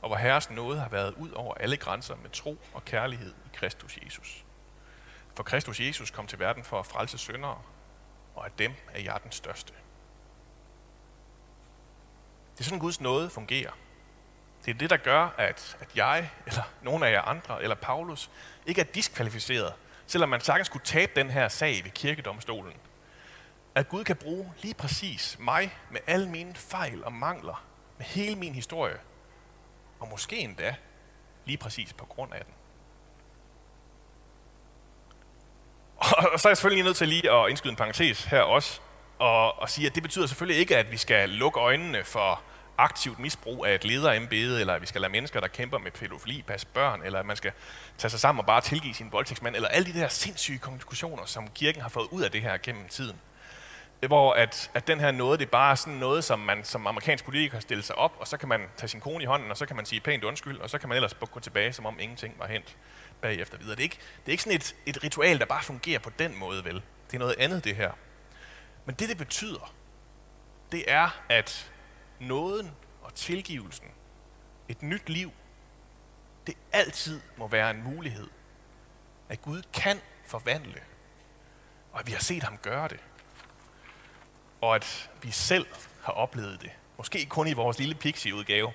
og 0.02 0.08
hvor 0.08 0.16
Herres 0.16 0.50
nåde 0.50 0.80
har 0.80 0.88
været 0.88 1.14
ud 1.14 1.30
over 1.30 1.54
alle 1.54 1.76
grænser 1.76 2.16
med 2.16 2.30
tro 2.30 2.58
og 2.74 2.84
kærlighed 2.84 3.34
i 3.46 3.56
Kristus 3.56 3.98
Jesus. 4.04 4.44
For 5.36 5.42
Kristus 5.42 5.80
Jesus 5.80 6.10
kom 6.10 6.26
til 6.26 6.38
verden 6.38 6.64
for 6.64 6.80
at 6.80 6.86
frelse 6.86 7.18
syndere, 7.18 7.62
og 8.34 8.44
af 8.44 8.50
dem 8.58 8.72
er 8.92 9.00
jeg 9.00 9.20
den 9.22 9.32
største. 9.32 9.72
Det 12.52 12.60
er 12.60 12.64
sådan, 12.64 12.78
Guds 12.78 13.00
nåde 13.00 13.30
fungerer. 13.30 13.72
Det 14.64 14.74
er 14.74 14.78
det, 14.78 14.90
der 14.90 14.96
gør, 14.96 15.34
at, 15.38 15.76
at 15.80 15.88
jeg, 15.96 16.30
eller 16.46 16.62
nogen 16.82 17.02
af 17.02 17.12
jer 17.12 17.22
andre, 17.22 17.62
eller 17.62 17.76
Paulus, 17.76 18.30
ikke 18.66 18.80
er 18.80 18.84
diskvalificeret, 18.84 19.72
selvom 20.06 20.28
man 20.28 20.40
sagtens 20.40 20.66
skulle 20.66 20.84
tabe 20.84 21.12
den 21.16 21.30
her 21.30 21.48
sag 21.48 21.84
ved 21.84 21.90
kirkedomstolen. 21.90 22.74
At 23.74 23.88
Gud 23.88 24.04
kan 24.04 24.16
bruge 24.16 24.52
lige 24.62 24.74
præcis 24.74 25.36
mig 25.38 25.78
med 25.90 26.00
alle 26.06 26.28
mine 26.28 26.54
fejl 26.54 27.04
og 27.04 27.12
mangler, 27.12 27.64
med 27.98 28.06
hele 28.06 28.36
min 28.36 28.54
historie, 28.54 28.96
og 30.00 30.08
måske 30.08 30.38
endda 30.38 30.74
lige 31.44 31.58
præcis 31.58 31.92
på 31.92 32.04
grund 32.04 32.34
af 32.34 32.44
den. 32.44 32.54
Og 36.32 36.40
så 36.40 36.48
er 36.48 36.50
jeg 36.50 36.56
selvfølgelig 36.56 36.84
nødt 36.84 36.96
til 36.96 37.08
lige 37.08 37.30
at 37.30 37.50
indskyde 37.50 37.70
en 37.70 37.76
parentes 37.76 38.24
her 38.24 38.40
også, 38.40 38.80
og, 39.18 39.58
og 39.58 39.70
sige, 39.70 39.86
at 39.86 39.94
det 39.94 40.02
betyder 40.02 40.26
selvfølgelig 40.26 40.60
ikke, 40.60 40.76
at 40.76 40.90
vi 40.90 40.96
skal 40.96 41.28
lukke 41.28 41.60
øjnene 41.60 42.04
for 42.04 42.42
aktivt 42.78 43.18
misbrug 43.18 43.66
af 43.66 43.74
et 43.74 43.84
lederembede, 43.84 44.60
eller 44.60 44.74
at 44.74 44.80
vi 44.80 44.86
skal 44.86 45.00
lade 45.00 45.12
mennesker, 45.12 45.40
der 45.40 45.48
kæmper 45.48 45.78
med 45.78 45.90
pædofili, 45.90 46.42
passe 46.42 46.66
børn, 46.66 47.02
eller 47.04 47.18
at 47.18 47.26
man 47.26 47.36
skal 47.36 47.52
tage 47.98 48.10
sig 48.10 48.20
sammen 48.20 48.40
og 48.40 48.46
bare 48.46 48.60
tilgive 48.60 48.94
sin 48.94 49.12
voldtægtsmand, 49.12 49.56
eller 49.56 49.68
alle 49.68 49.92
de 49.92 50.00
der 50.00 50.08
sindssyge 50.08 50.58
konklusioner, 50.58 51.24
som 51.24 51.48
kirken 51.54 51.82
har 51.82 51.88
fået 51.88 52.08
ud 52.10 52.22
af 52.22 52.30
det 52.30 52.42
her 52.42 52.56
gennem 52.62 52.88
tiden. 52.88 53.16
Øh, 54.02 54.08
hvor 54.08 54.32
at, 54.32 54.70
at 54.74 54.86
den 54.86 55.00
her 55.00 55.10
noget, 55.10 55.40
det 55.40 55.46
er 55.46 55.50
bare 55.50 55.76
sådan 55.76 55.98
noget, 55.98 56.24
som 56.24 56.38
man 56.38 56.64
som 56.64 56.86
amerikansk 56.86 57.24
politiker 57.24 57.60
stille 57.60 57.82
sig 57.82 57.98
op, 57.98 58.12
og 58.20 58.28
så 58.28 58.36
kan 58.36 58.48
man 58.48 58.60
tage 58.76 58.88
sin 58.88 59.00
kone 59.00 59.22
i 59.22 59.26
hånden, 59.26 59.50
og 59.50 59.56
så 59.56 59.66
kan 59.66 59.76
man 59.76 59.86
sige 59.86 60.00
pænt 60.00 60.24
undskyld, 60.24 60.58
og 60.58 60.70
så 60.70 60.78
kan 60.78 60.88
man 60.88 60.96
ellers 60.96 61.14
gå 61.32 61.40
tilbage, 61.40 61.72
som 61.72 61.86
om 61.86 61.96
ingenting 62.00 62.34
var 62.38 62.46
hent 62.46 62.76
bagefter 63.20 63.58
videre. 63.58 63.76
Det 63.76 63.80
er 63.80 63.84
ikke, 63.84 63.98
det 64.20 64.26
er 64.26 64.30
ikke 64.30 64.42
sådan 64.42 64.56
et, 64.56 64.74
et 64.86 65.04
ritual, 65.04 65.38
der 65.38 65.46
bare 65.46 65.62
fungerer 65.62 65.98
på 65.98 66.10
den 66.18 66.38
måde, 66.38 66.64
vel? 66.64 66.82
Det 67.06 67.14
er 67.14 67.18
noget 67.18 67.34
andet, 67.38 67.64
det 67.64 67.76
her. 67.76 67.90
Men 68.84 68.94
det, 68.94 69.08
det 69.08 69.18
betyder, 69.18 69.74
det 70.72 70.84
er, 70.88 71.20
at 71.28 71.70
nåden 72.20 72.70
og 73.02 73.14
tilgivelsen, 73.14 73.86
et 74.68 74.82
nyt 74.82 75.08
liv, 75.08 75.32
det 76.46 76.54
altid 76.72 77.20
må 77.36 77.48
være 77.48 77.70
en 77.70 77.82
mulighed. 77.82 78.28
At 79.28 79.42
Gud 79.42 79.62
kan 79.72 80.00
forvandle, 80.26 80.82
og 81.92 82.00
at 82.00 82.06
vi 82.06 82.12
har 82.12 82.20
set 82.20 82.42
ham 82.42 82.58
gøre 82.58 82.88
det. 82.88 83.00
Og 84.60 84.74
at 84.74 85.10
vi 85.22 85.30
selv 85.30 85.66
har 86.02 86.12
oplevet 86.12 86.62
det. 86.62 86.70
Måske 86.96 87.26
kun 87.26 87.48
i 87.48 87.52
vores 87.52 87.78
lille 87.78 87.94
pixie-udgave, 87.94 88.72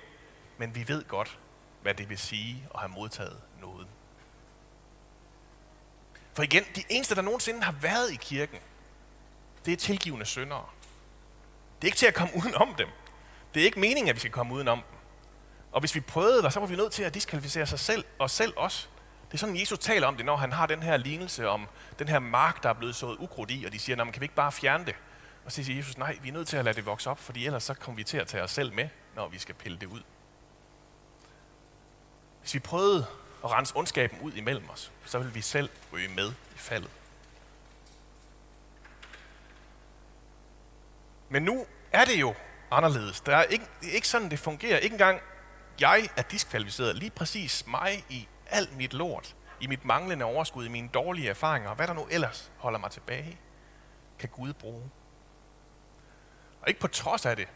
men 0.58 0.74
vi 0.74 0.88
ved 0.88 1.04
godt, 1.04 1.38
hvad 1.82 1.94
det 1.94 2.08
vil 2.08 2.18
sige 2.18 2.68
at 2.74 2.80
have 2.80 2.88
modtaget 2.88 3.40
nåden. 3.60 3.88
For 6.34 6.42
igen, 6.42 6.64
de 6.76 6.82
eneste, 6.88 7.14
der 7.14 7.22
nogensinde 7.22 7.62
har 7.62 7.72
været 7.72 8.12
i 8.12 8.16
kirken, 8.16 8.58
det 9.64 9.72
er 9.72 9.76
tilgivende 9.76 10.26
syndere. 10.26 10.66
Det 11.76 11.84
er 11.84 11.88
ikke 11.88 11.98
til 11.98 12.06
at 12.06 12.14
komme 12.14 12.36
udenom 12.36 12.74
dem. 12.74 12.88
Det 13.54 13.60
er 13.60 13.64
ikke 13.64 13.80
meningen, 13.80 14.08
at 14.08 14.14
vi 14.14 14.20
skal 14.20 14.32
komme 14.32 14.54
udenom 14.54 14.78
dem. 14.78 14.98
Og 15.72 15.80
hvis 15.80 15.94
vi 15.94 16.00
prøvede 16.00 16.42
det, 16.42 16.52
så 16.52 16.60
var 16.60 16.66
vi 16.66 16.76
nødt 16.76 16.92
til 16.92 17.02
at 17.02 17.14
diskvalificere 17.14 17.66
sig 17.66 17.78
selv 17.78 18.04
og 18.18 18.30
selv 18.30 18.52
os. 18.56 18.90
Det 19.28 19.34
er 19.34 19.38
sådan, 19.38 19.60
Jesus 19.60 19.78
taler 19.78 20.06
om 20.06 20.16
det, 20.16 20.26
når 20.26 20.36
han 20.36 20.52
har 20.52 20.66
den 20.66 20.82
her 20.82 20.96
lignelse 20.96 21.48
om 21.48 21.68
den 21.98 22.08
her 22.08 22.18
mark, 22.18 22.62
der 22.62 22.68
er 22.68 22.72
blevet 22.72 22.94
sået 22.94 23.16
ukrudt 23.18 23.50
i, 23.50 23.64
og 23.66 23.72
de 23.72 23.78
siger, 23.78 24.04
kan 24.04 24.20
vi 24.20 24.24
ikke 24.24 24.34
bare 24.34 24.52
fjerne 24.52 24.86
det? 24.86 24.94
Og 25.44 25.52
så 25.52 25.64
siger 25.64 25.76
Jesus, 25.76 25.98
nej, 25.98 26.18
vi 26.22 26.28
er 26.28 26.32
nødt 26.32 26.48
til 26.48 26.56
at 26.56 26.64
lade 26.64 26.76
det 26.76 26.86
vokse 26.86 27.10
op, 27.10 27.18
fordi 27.18 27.46
ellers 27.46 27.64
så 27.64 27.74
kommer 27.74 27.96
vi 27.96 28.04
til 28.04 28.18
at 28.18 28.26
tage 28.26 28.42
os 28.42 28.50
selv 28.50 28.72
med, 28.72 28.88
når 29.16 29.28
vi 29.28 29.38
skal 29.38 29.54
pille 29.54 29.78
det 29.78 29.86
ud. 29.86 30.00
Hvis 32.40 32.54
vi 32.54 32.58
prøvede 32.58 33.06
at 33.44 33.50
rense 33.50 33.76
ondskaben 33.76 34.18
ud 34.20 34.32
imellem 34.32 34.70
os, 34.70 34.92
så 35.04 35.18
ville 35.18 35.34
vi 35.34 35.40
selv 35.40 35.70
ryge 35.92 36.08
med 36.08 36.28
i 36.28 36.58
faldet. 36.58 36.90
Men 41.28 41.42
nu 41.42 41.66
er 41.92 42.04
det 42.04 42.20
jo 42.20 42.34
anderledes. 42.70 43.20
Der 43.20 43.36
er 43.36 43.42
ikke, 43.42 43.66
det 43.80 43.88
er 43.88 43.92
ikke 43.92 44.08
sådan, 44.08 44.30
det 44.30 44.38
fungerer. 44.38 44.78
Ikke 44.78 44.94
engang 44.94 45.20
jeg 45.80 46.08
er 46.16 46.22
diskvalificeret. 46.22 46.96
Lige 46.96 47.10
præcis 47.10 47.66
mig 47.66 48.04
i 48.08 48.28
alt 48.46 48.76
mit 48.76 48.92
lort, 48.92 49.36
i 49.60 49.66
mit 49.66 49.84
manglende 49.84 50.24
overskud, 50.24 50.66
i 50.66 50.68
mine 50.68 50.88
dårlige 50.88 51.28
erfaringer, 51.28 51.70
og 51.70 51.76
hvad 51.76 51.86
der 51.86 51.94
nu 51.94 52.06
ellers 52.10 52.52
holder 52.58 52.78
mig 52.78 52.90
tilbage, 52.90 53.38
kan 54.18 54.28
Gud 54.28 54.52
bruge. 54.52 54.90
Og 56.62 56.68
ikke 56.68 56.80
på 56.80 56.88
trods 56.88 57.26
af 57.26 57.36
det, 57.36 57.48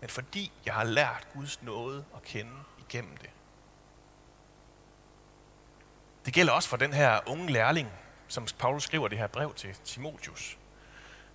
men 0.00 0.10
fordi 0.10 0.52
jeg 0.66 0.74
har 0.74 0.84
lært 0.84 1.28
Guds 1.34 1.62
nåde 1.62 2.04
at 2.16 2.22
kende 2.22 2.52
igennem 2.78 3.16
det. 3.16 3.30
Det 6.24 6.34
gælder 6.34 6.52
også 6.52 6.68
for 6.68 6.76
den 6.76 6.92
her 6.92 7.20
unge 7.26 7.52
lærling, 7.52 7.92
som 8.28 8.46
Paulus 8.58 8.82
skriver 8.82 9.08
det 9.08 9.18
her 9.18 9.26
brev 9.26 9.54
til 9.54 9.74
Timotius. 9.84 10.58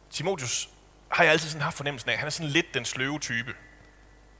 Timotius 0.10 0.70
har 1.12 1.24
jeg 1.24 1.34
altid 1.34 1.50
sådan 1.50 1.62
haft 1.62 1.78
fornemmelsen 1.78 2.10
af, 2.10 2.14
at 2.14 2.20
han 2.20 2.28
er 2.28 2.32
sådan 2.32 2.52
lidt 2.52 2.74
den 2.74 2.86
sløve 2.86 3.20
type. 3.20 3.54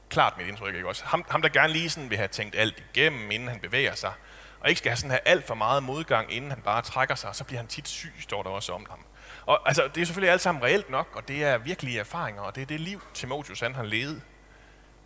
Klart 0.08 0.38
mit 0.38 0.46
indtryk, 0.46 0.74
ikke 0.74 0.88
også? 0.88 1.04
Ham, 1.04 1.24
ham 1.30 1.42
der 1.42 1.48
gerne 1.48 1.72
lige 1.72 1.90
sådan 1.90 2.10
vil 2.10 2.18
have 2.18 2.28
tænkt 2.28 2.56
alt 2.56 2.84
igennem, 2.94 3.30
inden 3.30 3.48
han 3.48 3.60
bevæger 3.60 3.94
sig. 3.94 4.12
Og 4.60 4.68
ikke 4.68 4.78
skal 4.78 4.90
have 4.90 4.96
sådan 4.96 5.10
have 5.10 5.20
alt 5.24 5.46
for 5.46 5.54
meget 5.54 5.82
modgang, 5.82 6.32
inden 6.32 6.50
han 6.50 6.60
bare 6.62 6.82
trækker 6.82 7.14
sig, 7.14 7.34
så 7.34 7.44
bliver 7.44 7.58
han 7.58 7.66
tit 7.66 7.88
syg, 7.88 8.12
står 8.18 8.42
der 8.42 8.50
også 8.50 8.72
om 8.72 8.86
ham. 8.90 8.98
Og 9.46 9.68
altså, 9.68 9.90
det 9.94 10.00
er 10.00 10.04
selvfølgelig 10.04 10.32
alt 10.32 10.40
sammen 10.40 10.62
reelt 10.62 10.90
nok, 10.90 11.08
og 11.16 11.28
det 11.28 11.44
er 11.44 11.58
virkelige 11.58 12.00
erfaringer, 12.00 12.42
og 12.42 12.54
det 12.54 12.62
er 12.62 12.66
det 12.66 12.80
liv, 12.80 13.02
Timotius 13.14 13.60
han 13.60 13.74
har 13.74 13.82
levet. 13.82 14.22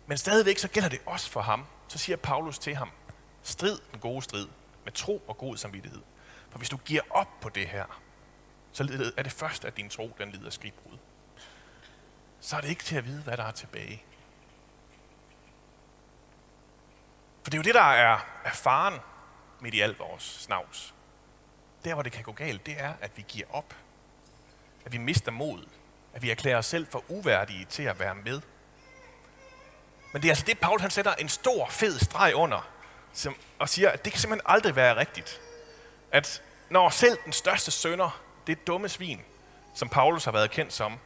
Men 0.07 0.17
stadigvæk 0.17 0.57
så 0.57 0.67
gælder 0.67 0.89
det 0.89 0.99
også 1.05 1.31
for 1.31 1.41
ham. 1.41 1.65
Så 1.87 1.97
siger 1.97 2.17
Paulus 2.17 2.59
til 2.59 2.75
ham, 2.75 2.91
strid 3.43 3.79
den 3.91 3.99
gode 3.99 4.21
strid, 4.21 4.47
med 4.83 4.91
tro 4.91 5.23
og 5.27 5.37
god 5.37 5.57
samvittighed. 5.57 6.01
For 6.51 6.57
hvis 6.57 6.69
du 6.69 6.77
giver 6.77 7.01
op 7.09 7.39
på 7.41 7.49
det 7.49 7.67
her, 7.67 8.01
så 8.71 9.11
er 9.17 9.23
det 9.23 9.31
først, 9.31 9.65
at 9.65 9.77
din 9.77 9.89
tro 9.89 10.15
den 10.19 10.31
lider 10.31 10.49
skridbrud. 10.49 10.97
Så 12.47 12.55
er 12.55 12.61
det 12.61 12.69
ikke 12.69 12.83
til 12.83 12.95
at 12.95 13.05
vide, 13.05 13.21
hvad 13.21 13.37
der 13.37 13.43
er 13.43 13.51
tilbage. 13.51 14.03
For 17.43 17.49
det 17.49 17.53
er 17.53 17.57
jo 17.57 17.63
det, 17.63 17.75
der 17.75 17.91
er, 17.91 18.19
er 18.45 18.51
faren 18.51 18.99
midt 19.59 19.75
i 19.75 19.79
alt 19.79 19.99
vores 19.99 20.23
snavs. 20.23 20.93
der 21.83 21.93
hvor 21.93 22.03
det 22.03 22.11
kan 22.11 22.23
gå 22.23 22.31
galt, 22.31 22.65
det 22.65 22.79
er, 22.79 22.93
at 23.01 23.11
vi 23.15 23.25
giver 23.27 23.47
op. 23.51 23.73
At 24.85 24.91
vi 24.91 24.97
mister 24.97 25.31
mod. 25.31 25.65
At 26.13 26.21
vi 26.21 26.31
erklærer 26.31 26.57
os 26.57 26.65
selv 26.65 26.87
for 26.91 27.03
uværdige 27.07 27.65
til 27.65 27.83
at 27.83 27.99
være 27.99 28.15
med. 28.15 28.41
Men 30.13 30.21
det 30.21 30.27
er 30.27 30.31
altså 30.31 30.45
det, 30.45 30.59
Paul 30.59 30.81
han 30.81 30.91
sætter 30.91 31.15
en 31.15 31.29
stor, 31.29 31.67
fed 31.69 31.99
streg 31.99 32.35
under, 32.35 32.69
som, 33.13 33.35
og 33.59 33.69
siger, 33.69 33.89
at 33.89 34.05
det 34.05 34.13
kan 34.13 34.19
simpelthen 34.19 34.51
aldrig 34.51 34.75
være 34.75 34.95
rigtigt. 34.95 35.41
At 36.11 36.43
når 36.69 36.89
selv 36.89 37.17
den 37.25 37.33
største 37.33 37.71
sønder, 37.71 38.21
det 38.47 38.67
dumme 38.67 38.89
svin, 38.89 39.21
som 39.75 39.89
Paulus 39.89 40.25
har 40.25 40.31
været 40.31 40.51
kendt 40.51 40.73
som, 40.73 40.99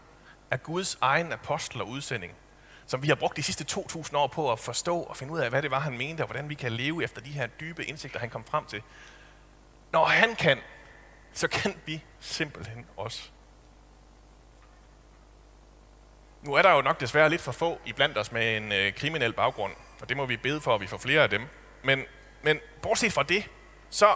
er 0.52 0.58
Guds 0.58 0.98
egen 1.02 1.32
apostel 1.32 1.82
og 1.82 1.88
udsending, 1.88 2.34
som 2.86 3.04
vi 3.04 3.08
har 3.08 3.16
brugt 3.16 3.38
de 3.38 3.44
sidste 3.44 3.66
2.000 3.72 4.18
år 4.18 4.28
på 4.28 4.52
at 4.52 4.60
forstå 4.60 5.02
og 5.02 5.18
finde 5.18 5.34
ud 5.34 5.40
af, 5.40 5.50
hvad 5.50 5.62
det 5.62 5.72
var, 5.72 5.80
han 5.80 5.98
mente, 5.98 6.22
og 6.22 6.26
hvordan 6.26 6.50
vi 6.50 6.56
kan 6.56 6.72
leve 6.72 7.04
efter 7.04 7.22
de 7.22 7.30
her 7.30 7.48
dybe 7.48 7.86
indsigter, 7.86 8.20
han 8.20 8.30
kom 8.30 8.46
frem 8.46 8.66
til. 8.66 8.82
Når 9.92 10.06
han 10.06 10.36
kan, 10.36 10.58
så 11.34 11.48
kan 11.48 11.82
vi 11.86 12.04
simpelthen 12.20 12.86
også. 12.98 13.30
Nu 16.42 16.54
er 16.54 16.62
der 16.62 16.72
jo 16.72 16.82
nok 16.82 17.00
desværre 17.00 17.30
lidt 17.30 17.42
for 17.42 17.52
få 17.52 17.80
i 17.86 17.94
blandt 17.94 18.18
os 18.18 18.32
med 18.32 18.58
en 18.58 18.72
øh, 18.72 18.94
kriminel 18.94 19.34
baggrund, 19.34 19.74
og 20.02 20.10
det 20.10 20.18
må 20.18 20.26
vi 20.26 20.38
bede 20.38 20.62
for, 20.62 20.76
at 20.76 20.82
vi 20.82 20.88
får 20.88 20.98
flere 20.98 21.24
af 21.24 21.30
dem. 21.30 21.42
Men, 21.84 22.04
men 22.42 22.60
bortset 22.82 23.14
fra 23.14 23.24
det, 23.24 23.50
så 23.90 24.16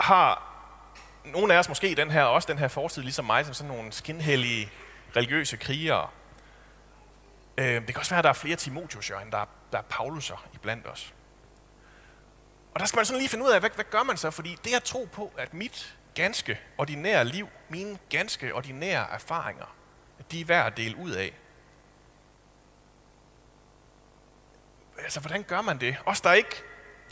har 0.00 0.55
nogle 1.32 1.54
af 1.54 1.58
os 1.58 1.68
måske 1.68 1.94
den 1.94 2.10
her, 2.10 2.22
også 2.22 2.46
den 2.48 2.58
her 2.58 2.68
fortid, 2.68 3.02
ligesom 3.02 3.24
mig, 3.24 3.44
som 3.44 3.54
sådan 3.54 3.72
nogle 3.72 3.92
skinhellige 3.92 4.70
religiøse 5.16 5.56
krigere. 5.56 6.08
Øh, 7.58 7.66
det 7.66 7.86
kan 7.86 7.96
også 7.96 8.10
være, 8.10 8.18
at 8.18 8.24
der 8.24 8.30
er 8.30 8.34
flere 8.34 8.56
Timotius, 8.56 9.10
end 9.22 9.32
der 9.32 9.38
er, 9.38 9.46
der 9.72 9.78
er 9.78 9.82
Paulus'er 9.92 10.46
iblandt 10.54 10.86
os. 10.86 11.14
Og 12.74 12.80
der 12.80 12.86
skal 12.86 12.98
man 12.98 13.06
sådan 13.06 13.18
lige 13.18 13.28
finde 13.28 13.44
ud 13.44 13.50
af, 13.50 13.60
hvad, 13.60 13.70
hvad 13.74 13.84
gør 13.90 14.02
man 14.02 14.16
så? 14.16 14.30
Fordi 14.30 14.56
det 14.64 14.74
at 14.74 14.82
tro 14.82 15.08
på, 15.12 15.32
at 15.38 15.54
mit 15.54 15.96
ganske 16.14 16.60
ordinære 16.78 17.24
liv, 17.24 17.48
mine 17.68 17.98
ganske 18.10 18.54
ordinære 18.54 19.10
erfaringer, 19.10 19.76
at 20.18 20.32
de 20.32 20.40
er 20.40 20.44
værd 20.44 20.66
at 20.66 20.76
dele 20.76 20.96
ud 20.96 21.10
af. 21.10 21.32
Altså, 24.98 25.20
hvordan 25.20 25.42
gør 25.42 25.60
man 25.60 25.80
det? 25.80 25.96
Os, 26.06 26.20
der 26.20 26.32
ikke 26.32 26.62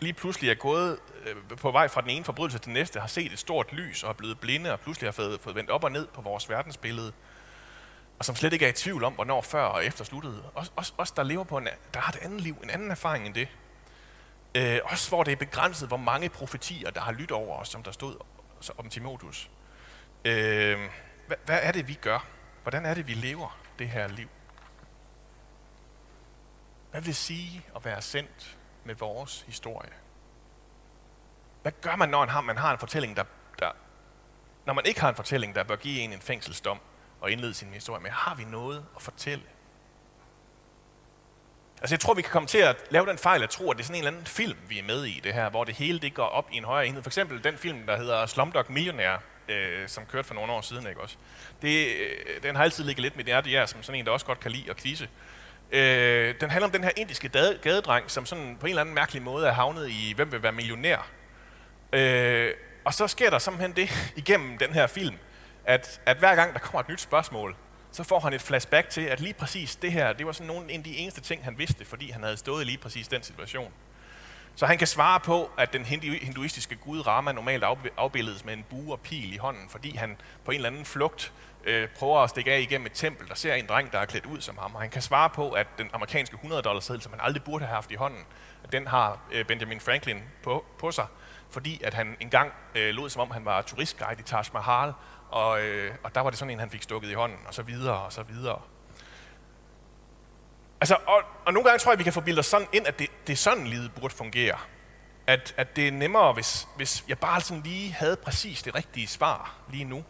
lige 0.05 0.13
pludselig 0.13 0.51
er 0.51 0.55
gået 0.55 0.99
øh, 1.25 1.59
på 1.59 1.71
vej 1.71 1.89
fra 1.89 2.01
den 2.01 2.11
ene 2.11 2.25
forbrydelse 2.25 2.59
til 2.59 2.65
den 2.65 2.75
næste, 2.75 3.01
har 3.01 3.07
set 3.07 3.33
et 3.33 3.39
stort 3.39 3.73
lys 3.73 4.03
og 4.03 4.09
er 4.09 4.15
blevet 4.15 4.41
blinde 4.41 4.73
og 4.73 4.81
pludselig 4.81 5.07
har 5.07 5.13
fået, 5.13 5.41
fået 5.41 5.57
vendt 5.57 5.71
op 5.71 5.85
og 5.85 5.93
ned 5.93 6.07
på 6.07 6.21
vores 6.21 6.51
verdensbillede, 6.51 7.13
og 8.19 8.25
som 8.25 8.37
slet 8.37 8.53
ikke 8.53 8.65
er 8.65 8.71
i 8.71 8.73
tvivl 8.73 9.05
om, 9.05 9.13
hvornår 9.13 9.43
før 9.43 9.65
og 9.65 9.87
efter 9.87 10.05
sluttede. 10.05 10.43
Os, 10.55 10.73
os, 10.77 10.95
os 10.99 11.11
der 11.11 11.23
lever 11.23 11.45
på 11.45 11.59
en, 11.59 11.69
der 11.95 12.01
har 12.01 12.13
et 12.13 12.19
andet 12.23 12.41
liv, 12.41 12.57
en 12.63 12.71
anden 12.71 12.91
erfaring 12.91 13.27
end 13.27 13.35
det. 13.35 13.49
Øh, 14.55 14.79
også 14.85 15.09
hvor 15.09 15.23
det 15.23 15.33
er 15.33 15.37
begrænset, 15.37 15.89
hvor 15.89 15.97
mange 15.97 16.29
profetier, 16.29 16.91
der 16.91 17.01
har 17.01 17.13
lyttet 17.13 17.31
over 17.31 17.59
os, 17.59 17.69
som 17.69 17.83
der 17.83 17.93
stod 17.93 18.17
om 18.79 18.89
Timotheus. 18.89 19.51
Øh, 20.25 20.79
hvad, 21.27 21.37
hvad 21.47 21.59
er 21.63 21.73
det, 21.73 21.89
vi 21.89 21.95
gør? 21.95 22.27
Hvordan 22.63 22.87
er 22.87 22.95
det, 22.95 23.07
vi 23.07 23.15
lever 23.15 23.59
det 23.79 23.89
her 23.89 24.09
liv? 24.09 24.29
Hvad 26.91 27.01
vil 27.01 27.07
det 27.09 27.17
sige 27.17 27.67
at 27.77 27.85
være 27.85 28.03
sendt 28.03 28.57
med 28.85 28.95
vores 28.95 29.45
historie? 29.47 29.91
Hvad 31.63 31.73
gør 31.81 31.97
man, 31.97 32.09
når 32.09 32.41
man 32.41 32.57
har 32.57 32.73
en 32.73 32.79
fortælling, 32.79 33.17
der, 33.17 33.25
der, 33.59 33.71
når 34.67 34.73
man 34.73 34.87
ikke 34.87 35.01
har 35.01 35.09
en 35.09 35.15
fortælling, 35.15 35.55
der 35.55 35.63
bør 35.63 35.77
give 35.77 36.01
en 36.01 36.13
en 36.13 36.21
fængselsdom 36.21 36.79
og 37.21 37.31
indlede 37.31 37.55
sin 37.55 37.69
historie 37.69 38.03
med? 38.03 38.11
Har 38.11 38.35
vi 38.35 38.45
noget 38.45 38.85
at 38.97 39.03
fortælle? 39.03 39.45
Altså 41.81 41.95
jeg 41.95 42.01
tror, 42.01 42.15
vi 42.15 42.23
kan 42.23 42.31
komme 42.31 42.49
til 42.49 42.59
at 42.59 42.77
lave 42.91 43.07
den 43.07 43.19
fejl 43.19 43.43
at 43.43 43.51
tro, 43.51 43.71
at 43.71 43.77
det 43.77 43.83
er 43.83 43.87
sådan 43.87 43.97
en 43.97 44.05
eller 44.05 44.11
anden 44.11 44.27
film, 44.27 44.59
vi 44.69 44.79
er 44.79 44.83
med 44.83 45.05
i 45.05 45.21
det 45.25 45.35
her, 45.35 45.51
hvor 45.51 45.65
det 45.65 45.75
hele 45.75 45.99
det 45.99 46.15
går 46.15 46.27
op 46.27 46.49
i 46.53 46.57
en 46.57 46.65
højere 46.65 46.87
enhed. 46.87 47.03
For 47.03 47.09
eksempel 47.09 47.45
den 47.45 47.59
film, 47.59 47.87
der 47.87 47.97
hedder 47.97 48.27
Slumdog 48.27 48.65
Millionaire, 48.69 49.19
øh, 49.49 49.89
som 49.89 50.07
kørte 50.07 50.29
for 50.29 50.35
nogle 50.35 50.53
år 50.53 50.61
siden, 50.61 50.87
ikke 50.87 51.01
også? 51.01 51.17
Det, 51.63 51.87
øh, 51.87 52.43
den 52.43 52.57
har 52.57 52.63
altid 52.63 52.85
ligget 52.85 53.03
lidt 53.03 53.17
med 53.17 53.25
det 53.25 53.57
er, 53.57 53.67
som 53.67 53.83
sådan 53.83 53.99
en, 53.99 54.07
der 54.07 54.13
også 54.13 54.27
godt 54.27 54.41
kan 54.41 54.51
lide 54.51 54.71
at 54.71 54.77
kvise. 54.77 55.09
Øh, 55.73 56.35
den 56.41 56.51
handler 56.51 56.67
om 56.67 56.73
den 56.73 56.85
her 56.85 56.91
indiske 56.97 57.29
gadedreng, 57.63 58.11
som 58.11 58.27
sådan 58.27 58.57
på 58.61 58.67
en 58.67 58.71
eller 58.71 58.81
anden 58.81 58.95
mærkelig 58.95 59.23
måde 59.23 59.47
er 59.47 59.53
havnet 59.53 59.91
i, 59.91 60.13
hvem 60.17 60.33
vil 60.33 60.43
være 60.43 60.53
millionær. 60.53 61.09
Øh, 61.93 62.51
og 62.85 62.95
så 62.95 63.07
sker 63.07 63.31
der 63.31 63.39
simpelthen 63.39 63.73
det 63.77 63.91
igennem 64.23 64.59
den 64.59 64.73
her 64.73 64.87
film, 64.87 65.17
at, 65.65 66.01
at 66.07 66.17
hver 66.17 66.35
gang 66.35 66.53
der 66.53 66.59
kommer 66.59 66.81
et 66.81 66.89
nyt 66.89 67.01
spørgsmål, 67.01 67.57
så 67.93 68.03
får 68.03 68.21
han 68.21 68.33
et 68.33 68.43
flashback 68.43 68.89
til, 68.91 69.01
at 69.01 69.21
lige 69.21 69.35
præcis 69.35 69.77
det 69.77 69.93
her, 69.93 70.13
det 70.13 70.27
var 70.27 70.33
sådan 70.33 70.47
nogle, 70.47 70.73
en 70.73 70.81
af 70.81 70.85
de 70.85 70.97
eneste 70.97 71.21
ting, 71.21 71.45
han 71.45 71.59
vidste, 71.59 71.85
fordi 71.85 72.11
han 72.11 72.23
havde 72.23 72.37
stået 72.37 72.63
i 72.63 72.65
lige 72.65 72.79
præcis 72.79 73.09
den 73.09 73.23
situation. 73.23 73.73
Så 74.57 74.67
han 74.67 74.79
kan 74.79 74.87
svare 74.87 75.21
på, 75.21 75.51
at 75.59 75.73
den 75.73 75.85
hinduistiske 75.85 76.77
gud 76.77 77.07
Rama 77.07 77.33
normalt 77.33 77.65
afbildes 77.97 78.45
med 78.45 78.55
en 78.55 78.65
bue 78.71 78.93
og 78.93 79.01
pil 79.01 79.35
i 79.35 79.37
hånden, 79.37 79.69
fordi 79.69 79.97
han 79.97 80.17
på 80.45 80.51
en 80.51 80.55
eller 80.57 80.71
anden 80.71 80.85
flugt 80.85 81.33
øh, 81.67 81.89
prøver 81.89 82.21
at 82.21 82.31
stikke 82.31 82.53
af 82.53 82.61
igennem 82.61 82.87
et 82.87 82.93
tempel, 82.93 83.29
der 83.29 83.35
ser 83.35 83.55
en 83.55 83.67
dreng, 83.67 83.93
der 83.93 83.99
er 83.99 84.05
klædt 84.05 84.27
ud 84.27 84.41
som 84.41 84.59
ham. 84.59 84.75
Og 84.75 84.81
han 84.81 84.91
kan 84.91 85.03
svare 85.03 85.31
på, 85.31 85.51
at 85.51 85.67
den 85.79 85.91
amerikanske 85.93 86.35
100 86.35 86.63
dollars 86.63 86.85
seddel, 86.85 87.03
som 87.03 87.13
han 87.13 87.21
aldrig 87.23 87.45
burde 87.45 87.65
have 87.65 87.75
haft 87.75 87.91
i 87.91 87.95
hånden, 87.95 88.25
den 88.73 88.87
har 88.87 89.19
øh, 89.33 89.45
Benjamin 89.45 89.81
Franklin 89.81 90.23
på, 90.43 90.65
på 90.79 90.91
sig, 90.91 91.07
fordi 91.51 91.83
at 91.85 91.95
han 91.95 92.17
engang 92.21 92.53
øh, 92.75 92.95
lod 92.95 93.11
som 93.11 93.23
om, 93.23 93.31
han 93.31 93.45
var 93.45 93.63
turistguide 93.63 94.21
i 94.21 94.23
Taj 94.23 94.43
Mahal, 94.53 94.93
og, 95.31 95.63
øh, 95.63 95.95
og 96.03 96.15
der 96.15 96.21
var 96.21 96.31
det 96.31 96.39
sådan 96.39 96.51
en, 96.51 96.59
han 96.59 96.71
fik 96.71 96.83
stukket 96.83 97.11
i 97.11 97.15
hånden, 97.15 97.39
og 97.47 97.55
så 97.55 97.63
videre, 97.63 98.03
og 98.03 98.13
så 98.13 98.23
videre. 98.23 98.61
Altså, 100.81 100.97
og, 101.07 101.23
og 101.47 101.53
nogle 101.53 101.69
gange 101.69 101.79
tror 101.79 101.93
jeg, 101.93 101.99
vi 101.99 102.05
kan 102.05 102.13
få 102.13 102.21
bildet 102.21 102.45
sådan 102.45 102.69
ind, 102.73 102.87
at 102.87 102.99
det, 102.99 103.11
det 103.27 103.33
er 103.33 103.37
sådan, 103.37 103.67
livet 103.67 103.93
burde 103.95 104.15
fungere. 104.15 104.59
At, 105.27 105.55
at 105.57 105.77
det 105.77 105.89
er 105.89 105.93
nemmere, 105.93 106.33
hvis, 106.33 106.69
hvis 106.77 107.05
jeg 107.09 107.19
bare 107.19 107.41
sådan 107.41 107.63
lige 107.63 107.93
havde 107.93 108.17
præcis 108.17 108.63
det 108.63 108.75
rigtige 108.75 109.07
svar 109.07 109.55
lige 109.71 109.85
nu. 109.85 110.05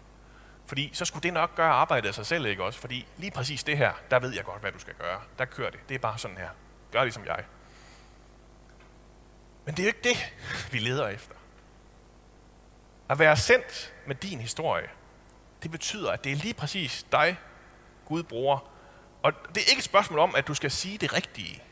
Fordi 0.67 0.91
så 0.93 1.05
skulle 1.05 1.23
det 1.23 1.33
nok 1.33 1.55
gøre 1.55 1.71
arbejdet 1.71 2.09
af 2.09 2.15
sig 2.15 2.27
selv, 2.27 2.47
ikke 2.47 2.65
også? 2.65 2.81
Fordi 2.81 3.07
lige 3.17 3.31
præcis 3.31 3.65
det 3.65 3.79
her, 3.79 3.93
der 4.11 4.19
ved 4.19 4.35
jeg 4.35 4.45
godt, 4.45 4.61
hvad 4.61 4.73
du 4.73 4.79
skal 4.79 4.95
gøre. 4.95 5.21
Der 5.39 5.45
kører 5.45 5.71
det. 5.71 5.81
Det 5.89 5.95
er 5.95 5.99
bare 5.99 6.19
sådan 6.19 6.37
her. 6.37 6.49
Gør 6.93 7.03
ligesom 7.03 7.25
jeg. 7.25 7.45
Men 9.65 9.75
det 9.75 9.83
er 9.83 9.85
jo 9.85 9.89
ikke 9.89 10.09
det, 10.09 10.35
vi 10.73 10.79
leder 10.79 11.09
efter. 11.09 11.35
At 13.09 13.19
være 13.19 13.37
sendt 13.37 13.95
med 14.07 14.15
din 14.15 14.41
historie, 14.41 14.89
det 15.63 15.71
betyder, 15.71 16.13
at 16.13 16.25
det 16.25 16.33
er 16.33 16.37
lige 16.37 16.55
præcis 16.55 17.07
dig, 17.13 17.39
Gud 18.05 18.23
bruger. 18.23 18.71
Og 19.23 19.33
det 19.49 19.57
er 19.57 19.71
ikke 19.71 19.79
et 19.79 19.85
spørgsmål 19.85 20.19
om, 20.19 20.35
at 20.35 20.47
du 20.47 20.55
skal 20.55 20.71
sige 20.71 20.99
det 20.99 21.13
rigtige. 21.13 21.63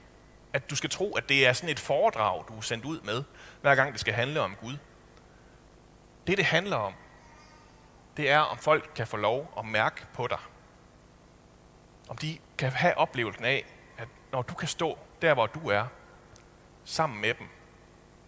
At 0.53 0.71
du 0.71 0.77
skal 0.77 0.91
tro, 0.91 1.13
at 1.13 1.29
det 1.29 1.47
er 1.47 1.53
sådan 1.53 1.69
et 1.69 1.81
foredrag, 1.81 2.45
du 2.49 2.57
er 2.57 2.61
sendt 2.61 2.85
ud 2.85 3.01
med, 3.01 3.23
hver 3.61 3.75
gang 3.75 3.93
det 3.93 4.01
skal 4.01 4.15
handle 4.15 4.41
om 4.41 4.57
Gud. 4.61 4.77
Det, 6.27 6.39
det 6.39 6.45
handler 6.45 6.77
om, 6.77 6.95
det 8.17 8.31
er, 8.31 8.39
om 8.39 8.59
folk 8.59 8.91
kan 8.95 9.07
få 9.07 9.17
lov 9.17 9.55
at 9.59 9.65
mærke 9.65 10.07
på 10.15 10.27
dig. 10.27 10.39
Om 12.09 12.17
de 12.17 12.39
kan 12.59 12.71
have 12.71 12.99
oplevelsen 12.99 13.45
af, 13.45 13.65
at 13.99 14.09
når 14.33 14.43
du 14.43 14.55
kan 14.55 14.69
stå 14.69 14.99
der, 15.23 15.35
hvor 15.35 15.47
du 15.47 15.69
er, 15.69 15.87
sammen 16.85 17.21
med 17.21 17.35
dem, 17.35 17.49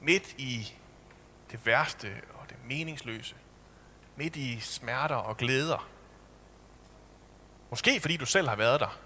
midt 0.00 0.34
i 0.38 0.74
det 1.50 1.66
værste 1.66 2.22
og 2.34 2.50
det 2.50 2.56
meningsløse, 2.64 3.34
midt 4.16 4.36
i 4.36 4.60
smerter 4.60 5.16
og 5.16 5.36
glæder. 5.36 5.88
Måske 7.70 8.00
fordi 8.00 8.16
du 8.16 8.26
selv 8.26 8.48
har 8.48 8.56
været 8.56 8.80
der. 8.80 8.98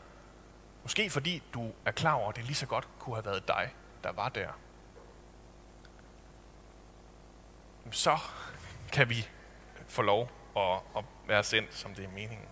Måske 0.82 1.10
fordi 1.10 1.42
du 1.54 1.72
er 1.84 1.90
klar 1.90 2.12
over, 2.12 2.28
at 2.28 2.36
det 2.36 2.44
lige 2.44 2.54
så 2.54 2.66
godt 2.66 2.88
kunne 2.98 3.16
have 3.16 3.24
været 3.24 3.48
dig, 3.48 3.74
der 4.04 4.12
var 4.12 4.28
der. 4.28 4.48
Så 7.90 8.18
kan 8.92 9.08
vi 9.08 9.28
få 9.88 10.02
lov 10.02 10.37
at, 10.58 10.80
at 10.96 11.04
være 11.26 11.44
sendt, 11.44 11.74
som 11.74 11.94
det 11.94 12.04
er 12.04 12.08
meningen. 12.08 12.48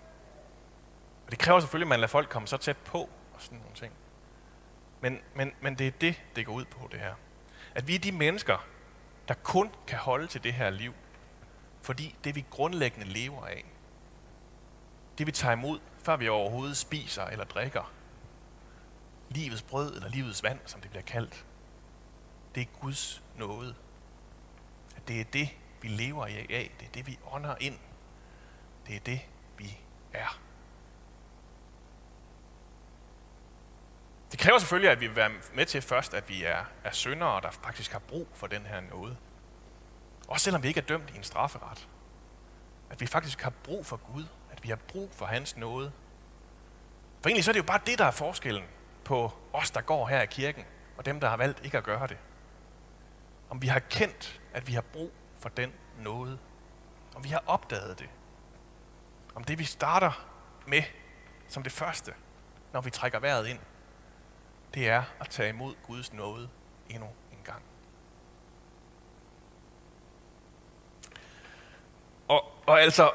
Og 1.27 1.31
det 1.31 1.39
kræver 1.39 1.61
selvfølgelig, 1.61 1.87
at 1.87 1.89
man 1.89 2.01
lader 2.01 2.09
folk 2.09 2.29
komme 2.29 2.49
så 2.49 2.57
tæt 2.57 2.77
på 2.77 2.99
og 3.35 3.41
sådan 3.43 3.59
nogle 3.59 3.75
ting. 3.75 3.93
Men, 5.01 5.21
men, 5.35 5.53
men 5.61 5.79
det 5.79 5.87
er 5.87 5.91
det, 5.91 6.23
det 6.37 6.47
går 6.47 6.53
ud 6.53 6.65
på, 6.65 6.89
det 6.93 7.01
her. 7.01 7.15
At 7.75 7.89
vi 7.89 7.95
er 7.95 7.99
de 7.99 8.13
mennesker, 8.13 8.67
der 9.29 9.35
kun 9.35 9.71
kan 9.87 9.99
holde 9.99 10.27
til 10.27 10.45
det 10.45 10.53
her 10.53 10.71
liv, 10.71 10.95
fordi 11.83 12.17
det 12.25 12.35
vi 12.35 12.45
grundlæggende 12.51 13.07
lever 13.07 13.47
af, 13.47 13.65
det 15.19 15.27
vi 15.27 15.33
tager 15.33 15.53
imod, 15.53 15.81
før 16.03 16.17
vi 16.17 16.29
overhovedet 16.29 16.77
spiser 16.77 17.25
eller 17.25 17.45
drikker, 17.45 17.93
livets 19.31 19.63
brød 19.63 19.95
eller 19.97 20.09
livets 20.09 20.43
vand, 20.43 20.59
som 20.67 20.81
det 20.81 20.91
bliver 20.91 21.03
kaldt, 21.03 21.45
det 22.55 22.61
er 22.61 22.81
Guds 22.81 23.23
nåde. 23.37 23.75
At 24.97 25.09
det 25.09 25.21
er 25.21 25.25
det, 25.25 25.49
vi 25.83 25.89
lever 25.89 26.27
af, 26.27 26.71
det 26.81 26.87
er 26.87 26.93
det, 26.95 27.07
vi 27.07 27.19
ånder 27.33 27.55
ind. 27.61 27.79
Det 28.87 28.97
er 28.97 29.01
det, 29.01 29.21
vi 29.59 29.79
er. 30.13 30.41
Det 34.31 34.39
kræver 34.39 34.59
selvfølgelig, 34.59 34.91
at 34.91 35.01
vi 35.01 35.07
vil 35.07 35.17
være 35.17 35.31
med 35.55 35.67
til 35.67 35.83
først, 35.83 36.15
at 36.15 36.29
vi 36.29 36.45
er, 36.45 36.65
er 36.85 36.91
syndere, 36.91 37.41
der 37.41 37.51
faktisk 37.51 37.93
har 37.93 37.99
brug 37.99 38.29
for 38.33 38.47
den 38.47 38.67
her 38.67 38.81
nåde. 38.81 39.17
Også 40.29 40.45
selvom 40.45 40.63
vi 40.63 40.69
ikke 40.69 40.81
er 40.81 40.85
dømt 40.85 41.11
i 41.11 41.17
en 41.17 41.23
strafferet. 41.23 41.89
At 42.91 43.01
vi 43.01 43.07
faktisk 43.07 43.43
har 43.43 43.51
brug 43.51 43.87
for 43.87 43.97
Gud. 43.97 44.25
At 44.51 44.65
vi 44.65 44.69
har 44.69 44.77
brug 44.77 45.11
for 45.13 45.27
hans 45.27 45.57
nåde. 45.57 45.93
For 47.21 47.29
egentlig 47.29 47.45
så 47.45 47.51
er 47.51 47.53
det 47.53 47.61
jo 47.61 47.67
bare 47.67 47.81
det, 47.87 47.99
der 47.99 48.05
er 48.05 48.11
forskellen 48.11 48.65
på 49.05 49.33
os, 49.53 49.71
der 49.71 49.81
går 49.81 50.07
her 50.07 50.23
i 50.23 50.27
kirken, 50.27 50.65
og 50.97 51.07
dem, 51.07 51.21
der 51.21 51.29
har 51.29 51.37
valgt 51.37 51.65
ikke 51.65 51.79
at 51.79 51.85
gøre 51.85 52.07
det. 52.07 52.19
Om 53.51 53.63
vi 53.63 53.67
har 53.67 53.79
kendt, 53.79 54.41
at 54.53 54.69
vi 54.69 54.73
har 54.73 54.81
brug 54.81 55.11
for 55.41 55.49
den 55.49 55.73
nåde. 55.99 56.39
Om 57.15 57.25
vi 57.25 57.29
har 57.29 57.43
opdaget 57.47 57.99
det. 57.99 58.09
Om 59.37 59.45
det 59.45 59.59
vi 59.59 59.65
starter 59.65 60.27
med 60.67 60.83
som 61.49 61.63
det 61.63 61.73
første, 61.73 62.15
når 62.73 62.81
vi 62.81 62.91
trækker 62.91 63.19
vejret 63.19 63.47
ind, 63.47 63.59
det 64.75 64.89
er 64.89 65.03
at 65.21 65.29
tage 65.29 65.49
imod 65.49 65.75
Guds 65.87 66.13
nåde 66.13 66.49
endnu 66.89 67.09
en 67.33 67.39
gang. 67.45 67.63
Og, 72.29 72.53
og 72.67 72.81
altså, 72.81 73.11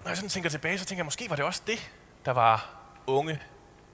når 0.00 0.08
jeg 0.08 0.16
sådan 0.16 0.30
tænker 0.30 0.50
tilbage, 0.50 0.78
så 0.78 0.84
tænker 0.84 1.00
jeg, 1.00 1.04
måske 1.04 1.30
var 1.30 1.36
det 1.36 1.44
også 1.44 1.62
det, 1.66 1.92
der 2.24 2.32
var 2.32 2.76
unge, 3.06 3.42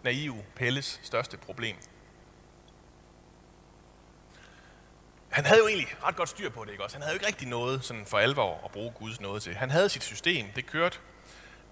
naive 0.03 0.45
Pelles 0.57 1.01
største 1.03 1.37
problem. 1.37 1.77
Han 5.29 5.45
havde 5.45 5.61
jo 5.61 5.67
egentlig 5.67 6.05
ret 6.05 6.17
godt 6.17 6.29
styr 6.29 6.51
på 6.51 6.65
det, 6.65 6.71
ikke 6.71 6.85
også? 6.85 6.97
Han 6.97 7.03
havde 7.03 7.15
jo 7.15 7.17
ikke 7.17 7.27
rigtig 7.27 7.49
noget 7.49 7.85
sådan 7.85 8.07
for 8.07 8.19
alvor 8.19 8.61
at 8.65 8.71
bruge 8.71 8.91
Guds 8.91 9.21
noget 9.21 9.43
til. 9.43 9.55
Han 9.55 9.71
havde 9.71 9.89
sit 9.89 10.03
system, 10.03 10.47
det 10.57 10.67
kørte. 10.67 10.99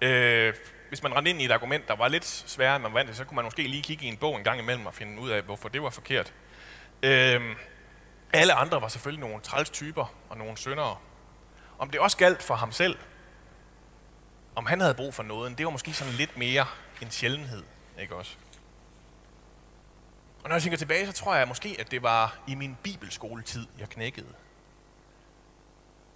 Øh, 0.01 0.53
hvis 0.89 1.03
man 1.03 1.15
rendte 1.15 1.31
ind 1.31 1.41
i 1.41 1.45
et 1.45 1.51
argument, 1.51 1.87
der 1.87 1.95
var 1.95 2.07
lidt 2.07 2.25
sværere, 2.25 2.75
end 2.75 2.83
man 2.83 2.93
vandt 2.93 3.15
så 3.15 3.25
kunne 3.25 3.35
man 3.35 3.45
måske 3.45 3.67
lige 3.67 3.83
kigge 3.83 4.05
i 4.05 4.07
en 4.07 4.17
bog 4.17 4.37
en 4.37 4.43
gang 4.43 4.59
imellem 4.59 4.85
og 4.85 4.93
finde 4.93 5.21
ud 5.21 5.29
af, 5.29 5.41
hvorfor 5.41 5.69
det 5.69 5.83
var 5.83 5.89
forkert. 5.89 6.33
Øh, 7.03 7.41
alle 8.33 8.53
andre 8.53 8.81
var 8.81 8.87
selvfølgelig 8.87 9.29
nogle 9.29 9.41
træls 9.41 9.69
typer 9.69 10.13
og 10.29 10.37
nogle 10.37 10.57
syndere. 10.57 10.97
Om 11.79 11.89
det 11.89 11.99
også 11.99 12.17
galt 12.17 12.43
for 12.43 12.55
ham 12.55 12.71
selv, 12.71 12.97
om 14.55 14.65
han 14.65 14.81
havde 14.81 14.93
brug 14.93 15.13
for 15.13 15.23
noget, 15.23 15.57
det 15.57 15.65
var 15.65 15.71
måske 15.71 15.93
sådan 15.93 16.13
lidt 16.13 16.37
mere 16.37 16.65
en 17.01 17.11
sjældenhed, 17.11 17.63
ikke 17.99 18.15
også? 18.15 18.35
Og 20.43 20.49
når 20.49 20.55
jeg 20.55 20.63
tænker 20.63 20.77
tilbage, 20.77 21.05
så 21.05 21.13
tror 21.13 21.35
jeg 21.35 21.47
måske, 21.47 21.75
at 21.79 21.91
det 21.91 22.03
var 22.03 22.37
i 22.47 22.55
min 22.55 22.77
bibelskoletid, 22.83 23.67
jeg 23.79 23.89
knækkede. 23.89 24.33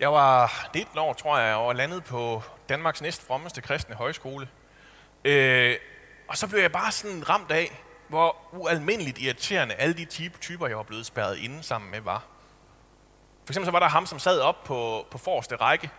Jeg 0.02 0.12
var 0.12 0.70
19 0.74 0.98
år, 0.98 1.14
tror 1.14 1.38
jeg, 1.38 1.56
og 1.56 1.76
landet 1.76 2.04
på 2.04 2.44
Danmarks 2.70 3.02
næst 3.02 3.28
frommeste 3.28 3.62
kristne 3.62 3.96
højskole. 3.96 4.48
Øh, 5.26 5.76
og 6.28 6.38
så 6.38 6.48
blev 6.48 6.62
jeg 6.62 6.72
bare 6.72 6.92
sådan 6.92 7.30
ramt 7.30 7.52
af, 7.52 7.82
hvor 8.08 8.36
ualmindeligt 8.52 9.20
irriterende 9.20 9.76
alle 9.76 9.94
de 9.94 10.30
typer, 10.42 10.68
jeg 10.68 10.78
var 10.78 10.84
blevet 10.84 11.06
spærret 11.06 11.38
inde 11.38 11.64
sammen 11.64 11.92
med, 11.92 12.02
var. 12.02 12.24
For 13.46 13.54
eksempel 13.54 13.66
så 13.66 13.72
var 13.72 13.80
der 13.80 13.88
ham, 13.88 14.06
som 14.06 14.20
sad 14.20 14.40
op 14.40 14.64
på, 14.64 15.08
på 15.12 15.18
forreste 15.18 15.56
række 15.56 15.90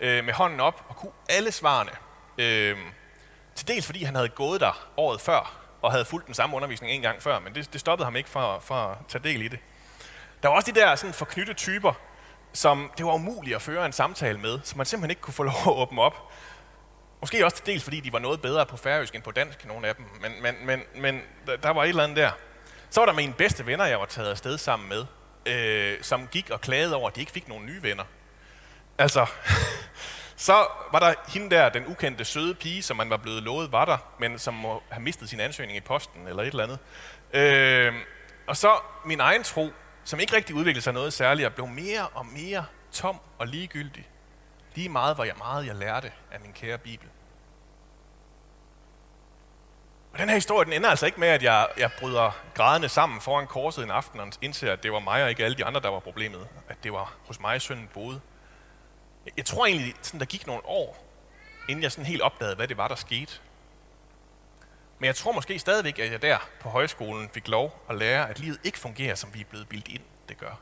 øh, 0.00 0.24
med 0.24 0.32
hånden 0.32 0.60
op 0.60 0.84
og 0.88 0.96
kunne 0.96 1.12
alle 1.28 1.52
svarene. 1.52 1.92
Øh, 2.38 2.76
til 3.54 3.68
dels 3.68 3.86
fordi 3.86 4.04
han 4.04 4.14
havde 4.14 4.28
gået 4.28 4.60
der 4.60 4.88
året 4.96 5.20
før 5.20 5.56
og 5.82 5.92
havde 5.92 6.04
fulgt 6.04 6.26
den 6.26 6.34
samme 6.34 6.56
undervisning 6.56 6.92
en 6.92 7.02
gang 7.02 7.22
før, 7.22 7.38
men 7.38 7.54
det, 7.54 7.72
det 7.72 7.80
stoppede 7.80 8.04
ham 8.04 8.16
ikke 8.16 8.28
for, 8.28 8.58
for 8.60 8.74
at 8.74 8.96
tage 9.08 9.24
del 9.24 9.42
i 9.42 9.48
det. 9.48 9.58
Der 10.42 10.48
var 10.48 10.56
også 10.56 10.72
de 10.72 10.80
der 10.80 10.94
sådan 10.94 11.14
forknyttede 11.14 11.56
typer, 11.56 11.92
som 12.52 12.92
det 12.98 13.06
var 13.06 13.14
umuligt 13.14 13.56
at 13.56 13.62
føre 13.62 13.86
en 13.86 13.92
samtale 13.92 14.38
med, 14.38 14.60
som 14.64 14.76
man 14.76 14.86
simpelthen 14.86 15.10
ikke 15.10 15.22
kunne 15.22 15.34
få 15.34 15.42
lov 15.52 15.62
at 15.66 15.72
åbne 15.72 16.02
op. 16.02 16.32
Måske 17.20 17.44
også 17.44 17.56
til 17.56 17.66
dels, 17.66 17.84
fordi 17.84 18.00
de 18.00 18.12
var 18.12 18.18
noget 18.18 18.42
bedre 18.42 18.66
på 18.66 18.76
færøsk 18.76 19.14
end 19.14 19.22
på 19.22 19.30
dansk, 19.30 19.66
nogle 19.66 19.88
af 19.88 19.96
dem. 19.96 20.04
Men, 20.20 20.32
men, 20.42 20.54
men, 20.66 20.82
men 20.96 21.20
der 21.62 21.70
var 21.70 21.82
et 21.84 21.88
eller 21.88 22.04
andet 22.04 22.16
der. 22.16 22.30
Så 22.90 23.00
var 23.00 23.06
der 23.06 23.12
mine 23.12 23.32
bedste 23.32 23.66
venner, 23.66 23.84
jeg 23.84 24.00
var 24.00 24.06
taget 24.06 24.30
afsted 24.30 24.58
sammen 24.58 24.88
med, 24.88 25.04
øh, 25.46 25.98
som 26.02 26.26
gik 26.26 26.50
og 26.50 26.60
klagede 26.60 26.96
over, 26.96 27.08
at 27.08 27.16
de 27.16 27.20
ikke 27.20 27.32
fik 27.32 27.48
nogen 27.48 27.66
nye 27.66 27.82
venner. 27.82 28.04
Altså, 28.98 29.26
så 30.36 30.66
var 30.92 30.98
der 30.98 31.14
hende 31.28 31.50
der, 31.50 31.68
den 31.68 31.86
ukendte 31.86 32.24
søde 32.24 32.54
pige, 32.54 32.82
som 32.82 32.96
man 32.96 33.10
var 33.10 33.16
blevet 33.16 33.42
lovet 33.42 33.72
var 33.72 33.84
der, 33.84 33.98
men 34.18 34.38
som 34.38 34.54
må 34.54 34.82
have 34.90 35.02
mistet 35.02 35.28
sin 35.28 35.40
ansøgning 35.40 35.76
i 35.76 35.80
posten 35.80 36.28
eller 36.28 36.42
et 36.42 36.48
eller 36.48 36.64
andet. 36.64 36.78
Øh, 37.32 37.94
og 38.46 38.56
så 38.56 38.70
min 39.04 39.20
egen 39.20 39.42
tro, 39.42 39.70
som 40.04 40.20
ikke 40.20 40.36
rigtig 40.36 40.54
udviklede 40.54 40.84
sig 40.84 40.92
noget 40.92 41.12
særligt, 41.12 41.46
og 41.46 41.54
blev 41.54 41.66
mere 41.66 42.08
og 42.08 42.26
mere 42.26 42.64
tom 42.92 43.20
og 43.38 43.46
ligegyldig. 43.46 44.08
Lige 44.74 44.88
meget, 44.88 45.14
hvor 45.14 45.24
jeg 45.24 45.34
meget 45.38 45.66
jeg 45.66 45.74
lærte 45.74 46.12
af 46.32 46.40
min 46.40 46.52
kære 46.52 46.78
Bibel. 46.78 47.08
Og 50.12 50.18
den 50.18 50.28
her 50.28 50.34
historie, 50.34 50.64
den 50.64 50.72
ender 50.72 50.90
altså 50.90 51.06
ikke 51.06 51.20
med, 51.20 51.28
at 51.28 51.42
jeg, 51.42 51.68
jeg 51.78 51.90
bryder 52.00 52.30
grædende 52.54 52.88
sammen 52.88 53.20
foran 53.20 53.46
korset 53.46 53.84
en 53.84 53.90
aften 53.90 54.20
og 54.20 54.28
indser, 54.42 54.72
at 54.72 54.82
det 54.82 54.92
var 54.92 54.98
mig 54.98 55.22
og 55.22 55.30
ikke 55.30 55.44
alle 55.44 55.56
de 55.56 55.64
andre, 55.64 55.80
der 55.80 55.88
var 55.88 55.98
problemet. 55.98 56.48
At 56.68 56.76
det 56.84 56.92
var 56.92 57.14
hos 57.26 57.40
mig, 57.40 57.62
sønnen 57.62 57.88
boede. 57.94 58.20
Jeg 59.36 59.44
tror 59.44 59.66
egentlig, 59.66 59.94
sådan, 60.02 60.20
der 60.20 60.26
gik 60.26 60.46
nogle 60.46 60.66
år, 60.66 61.04
inden 61.68 61.82
jeg 61.82 61.92
sådan 61.92 62.06
helt 62.06 62.22
opdagede, 62.22 62.56
hvad 62.56 62.68
det 62.68 62.76
var, 62.76 62.88
der 62.88 62.94
skete. 62.94 63.40
Men 65.02 65.06
jeg 65.06 65.16
tror 65.16 65.32
måske 65.32 65.58
stadigvæk, 65.58 65.98
at 65.98 66.12
jeg 66.12 66.22
der 66.22 66.38
på 66.60 66.68
højskolen 66.68 67.28
fik 67.34 67.48
lov 67.48 67.82
at 67.90 67.96
lære, 67.96 68.30
at 68.30 68.38
livet 68.38 68.60
ikke 68.64 68.78
fungerer, 68.78 69.14
som 69.14 69.34
vi 69.34 69.40
er 69.40 69.44
blevet 69.44 69.68
bildt 69.68 69.88
ind, 69.88 70.02
det 70.28 70.38
gør. 70.38 70.60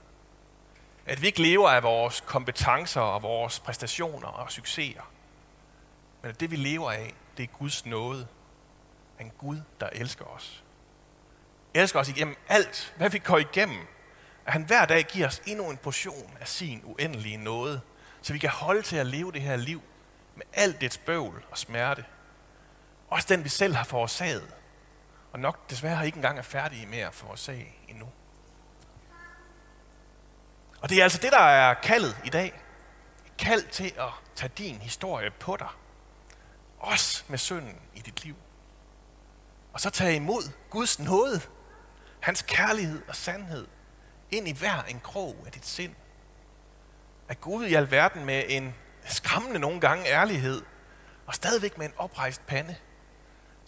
At 1.07 1.23
vi 1.23 1.27
ikke 1.27 1.43
lever 1.43 1.71
af 1.71 1.83
vores 1.83 2.21
kompetencer 2.27 3.01
og 3.01 3.23
vores 3.23 3.61
præstationer 3.61 4.29
og 4.29 4.53
succeser. 4.53 5.13
Men 6.23 6.31
at 6.31 6.41
det, 6.41 6.51
vi 6.51 6.57
lever 6.57 6.91
af, 6.91 7.15
det 7.37 7.43
er 7.43 7.47
Guds 7.47 7.87
nåde. 7.87 8.27
En 9.21 9.33
Gud, 9.39 9.61
der 9.81 9.89
elsker 9.93 10.25
os. 10.25 10.65
Elsker 11.75 12.01
os 12.01 12.09
igennem 12.09 12.37
alt, 12.49 12.95
hvad 12.97 13.11
vi 13.11 13.19
går 13.19 13.39
igennem. 13.39 13.87
At 14.47 14.53
han 14.53 14.63
hver 14.63 14.85
dag 14.85 15.05
giver 15.05 15.27
os 15.27 15.43
endnu 15.47 15.71
en 15.71 15.77
portion 15.77 16.37
af 16.41 16.49
sin 16.49 16.83
uendelige 16.85 17.37
nåde, 17.37 17.81
så 18.23 18.33
vi 18.33 18.39
kan 18.39 18.51
holde 18.51 18.83
til 18.83 18.97
at 18.97 19.07
leve 19.07 19.33
det 19.33 19.41
her 19.41 19.57
liv 19.57 19.83
med 20.37 20.45
alt 20.53 20.81
dets 20.81 20.99
bøvl 20.99 21.45
og 21.51 21.59
smerte. 21.59 22.05
Også 23.11 23.29
den, 23.29 23.45
vi 23.45 23.49
selv 23.49 23.75
har 23.75 23.85
forårsaget, 23.85 24.55
og 25.33 25.41
nok 25.41 25.71
desværre 25.71 26.07
ikke 26.07 26.17
engang 26.17 26.39
er 26.39 26.43
færdige 26.43 26.87
med 26.87 26.99
at 26.99 27.15
forårsage 27.15 27.75
endnu. 27.89 28.09
Og 30.81 30.91
det 30.91 30.99
er 30.99 31.03
altså 31.03 31.19
det, 31.23 31.33
der 31.33 31.41
er 31.41 31.75
kaldet 31.75 32.17
i 32.25 32.29
dag. 32.29 32.61
Kald 33.39 33.63
til 33.71 33.93
at 33.99 34.13
tage 34.35 34.53
din 34.59 34.77
historie 34.77 35.31
på 35.31 35.57
dig. 35.57 35.69
Også 36.79 37.25
med 37.29 37.39
synden 37.39 37.81
i 37.95 38.01
dit 38.01 38.25
liv. 38.25 38.37
Og 39.73 39.81
så 39.81 39.91
tage 39.91 40.17
imod 40.17 40.43
Guds 40.71 40.99
nåde, 40.99 41.41
hans 42.21 42.43
kærlighed 42.43 43.03
og 43.09 43.17
sandhed, 43.17 43.67
ind 44.31 44.49
i 44.49 44.53
hver 44.53 44.83
en 44.83 45.01
krog 45.01 45.37
af 45.47 45.53
dit 45.53 45.67
sind 45.67 45.95
at 47.31 47.41
Gud 47.41 47.67
i 47.67 47.75
alverden 47.75 48.25
med 48.25 48.45
en 48.49 48.75
skræmmende 49.05 49.59
nogle 49.59 49.81
gange 49.81 50.07
ærlighed, 50.07 50.63
og 51.27 51.35
stadigvæk 51.35 51.79
med 51.79 51.87
en 51.87 51.93
oprejst 51.97 52.47
pande, 52.47 52.77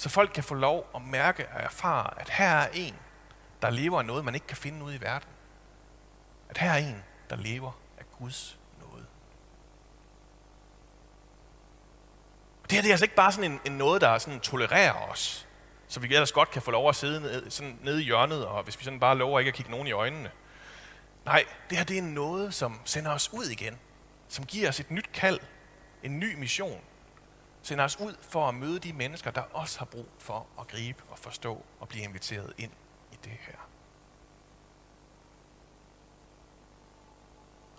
så 0.03 0.09
folk 0.09 0.31
kan 0.35 0.45
få 0.45 0.55
lov 0.55 0.91
at 0.95 1.03
mærke 1.03 1.49
og 1.55 1.61
erfare, 1.61 2.21
at 2.21 2.31
her 2.31 2.47
er 2.47 2.69
en, 2.75 2.95
der 3.63 3.71
lever 3.71 3.99
af 3.99 4.05
noget, 4.05 4.25
man 4.25 4.35
ikke 4.35 4.47
kan 4.47 4.57
finde 4.57 4.85
ud 4.85 4.95
i 4.95 5.01
verden. 5.01 5.29
At 6.49 6.59
her 6.59 6.71
er 6.71 6.77
en, 6.77 7.05
der 7.31 7.37
lever 7.37 7.73
af 7.99 8.05
Guds 8.19 8.59
nåde. 8.81 9.07
Det 12.63 12.73
her 12.73 12.83
det 12.83 12.89
er 12.89 12.93
altså 12.93 13.05
ikke 13.05 13.15
bare 13.15 13.33
sådan 13.33 13.53
en, 13.53 13.61
en 13.65 13.73
noget, 13.73 14.01
der 14.01 14.19
sådan 14.19 14.41
tolererer 14.41 15.11
os, 15.11 15.49
så 15.89 16.01
vi 16.01 16.15
ellers 16.15 16.33
godt 16.33 16.51
kan 16.51 16.63
få 16.63 16.71
lov 16.71 16.89
at 16.89 16.97
sidde 16.97 17.21
ned, 17.21 17.51
sådan 17.51 17.79
nede 17.83 18.03
i 18.03 18.05
hjørnet, 18.05 18.47
og 18.47 18.63
hvis 18.63 18.79
vi 18.79 18.85
sådan 18.85 19.01
bare 19.01 19.19
lover 19.19 19.39
ikke 19.39 19.49
at 19.49 19.55
kigge 19.55 19.71
nogen 19.71 19.87
i 19.87 19.93
øjnene. 19.93 20.31
Nej, 21.25 21.45
det 21.71 21.79
her 21.79 21.85
det 21.85 21.99
er 21.99 22.03
noget, 22.03 22.55
som 22.55 22.81
sender 22.85 23.11
os 23.11 23.33
ud 23.33 23.45
igen. 23.45 23.79
Som 24.29 24.47
giver 24.47 24.69
os 24.69 24.81
et 24.81 24.91
nyt 24.91 25.13
kald, 25.13 25.41
en 26.03 26.19
ny 26.19 26.35
mission. 26.35 26.81
Sender 27.63 27.85
os 27.85 28.01
ud 28.01 28.17
for 28.21 28.49
at 28.49 28.55
møde 28.55 28.79
de 28.79 28.93
mennesker, 28.93 29.31
der 29.31 29.43
også 29.53 29.79
har 29.79 29.87
brug 29.87 30.09
for 30.19 30.47
at 30.61 30.69
gribe 30.69 31.03
og 31.11 31.19
forstå 31.19 31.65
og 31.81 31.89
blive 31.89 32.05
inviteret 32.05 32.53
ind 32.59 32.71
i 33.13 33.19
det 33.25 33.33
her. 33.41 33.69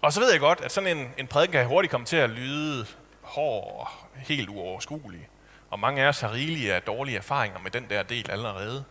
Og 0.01 0.13
så 0.13 0.19
ved 0.19 0.31
jeg 0.31 0.39
godt, 0.39 0.61
at 0.61 0.71
sådan 0.71 0.97
en, 0.97 1.13
en 1.17 1.27
prædiken 1.27 1.51
kan 1.51 1.65
hurtigt 1.65 1.91
komme 1.91 2.05
til 2.05 2.17
at 2.17 2.29
lyde 2.29 2.85
hård 3.21 3.79
og 3.79 3.87
helt 4.15 4.49
uoverskuelig. 4.49 5.29
Og 5.69 5.79
mange 5.79 6.03
af 6.03 6.07
os 6.07 6.21
har 6.21 6.31
rigelige 6.31 6.73
af 6.73 6.81
dårlige 6.81 7.17
erfaringer 7.17 7.59
med 7.59 7.71
den 7.71 7.89
der 7.89 8.03
del 8.03 8.31
allerede 8.31 8.85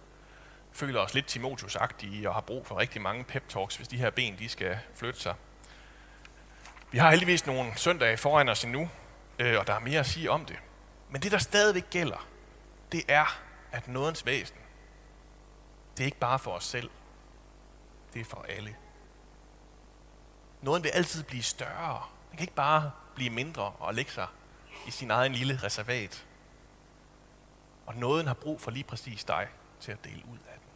føler 0.72 1.00
os 1.00 1.14
lidt 1.14 1.26
timotius 1.26 1.76
og 1.76 2.34
har 2.34 2.40
brug 2.40 2.66
for 2.66 2.78
rigtig 2.78 3.02
mange 3.02 3.24
pep-talks, 3.24 3.76
hvis 3.76 3.88
de 3.88 3.96
her 3.96 4.10
ben 4.10 4.38
de 4.38 4.48
skal 4.48 4.78
flytte 4.94 5.20
sig. 5.20 5.34
Vi 6.90 6.98
har 6.98 7.10
heldigvis 7.10 7.46
nogle 7.46 7.72
søndage 7.76 8.16
foran 8.16 8.48
os 8.48 8.64
endnu, 8.64 8.88
øh, 9.38 9.58
og 9.58 9.66
der 9.66 9.74
er 9.74 9.80
mere 9.80 10.00
at 10.00 10.06
sige 10.06 10.30
om 10.30 10.44
det. 10.44 10.56
Men 11.12 11.22
det, 11.22 11.32
der 11.32 11.38
stadigvæk 11.38 11.90
gælder, 11.90 12.26
det 12.92 13.04
er, 13.08 13.40
at 13.72 13.88
nådens 13.88 14.26
væsen, 14.26 14.56
det 15.96 16.02
er 16.02 16.04
ikke 16.04 16.18
bare 16.18 16.38
for 16.38 16.50
os 16.50 16.64
selv. 16.64 16.90
Det 18.14 18.20
er 18.20 18.24
for 18.24 18.46
alle. 18.48 18.76
Nåden 20.62 20.82
vil 20.82 20.88
altid 20.90 21.22
blive 21.22 21.42
større. 21.42 22.02
Den 22.30 22.36
kan 22.36 22.44
ikke 22.44 22.54
bare 22.54 22.90
blive 23.14 23.30
mindre 23.30 23.62
og 23.62 23.94
lægge 23.94 24.10
sig 24.10 24.26
i 24.86 24.90
sin 24.90 25.10
egen 25.10 25.32
lille 25.32 25.60
reservat. 25.62 26.26
Og 27.86 27.94
nåden 27.94 28.26
har 28.26 28.34
brug 28.34 28.60
for 28.60 28.70
lige 28.70 28.84
præcis 28.84 29.24
dig 29.24 29.48
til 29.80 29.92
at 29.92 30.04
dele 30.04 30.22
ud 30.32 30.38
af. 30.38 30.58
den. 30.58 30.68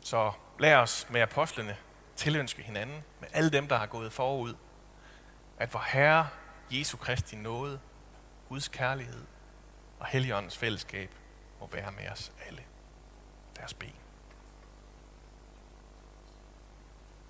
Så 0.00 0.32
lad 0.58 0.74
os 0.74 1.06
med 1.10 1.20
apostlene 1.20 1.76
tilønske 2.16 2.62
hinanden, 2.62 3.04
med 3.20 3.28
alle 3.32 3.50
dem, 3.50 3.68
der 3.68 3.76
har 3.76 3.86
gået 3.86 4.12
forud, 4.12 4.54
at 5.58 5.74
vor 5.74 5.84
Herre 5.88 6.28
Jesu 6.70 6.96
Kristi 6.96 7.36
nåde, 7.36 7.80
Guds 8.48 8.68
kærlighed 8.68 9.26
og 10.00 10.06
Helligåndens 10.06 10.58
fællesskab 10.58 11.14
må 11.60 11.66
være 11.66 11.92
med 11.92 12.08
os 12.08 12.32
alle. 12.46 12.64
Deres 13.56 13.74
ben. 13.74 13.94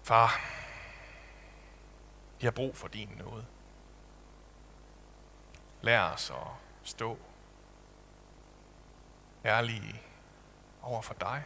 Far, 0.02 0.40
vi 2.40 2.46
har 2.46 2.50
brug 2.50 2.76
for 2.76 2.88
din 2.88 3.08
nåde. 3.08 3.46
Lær 5.82 6.02
os 6.02 6.30
at 6.30 6.36
stå 6.82 7.18
ærlige 9.44 10.02
over 10.82 11.02
for 11.02 11.14
dig, 11.14 11.42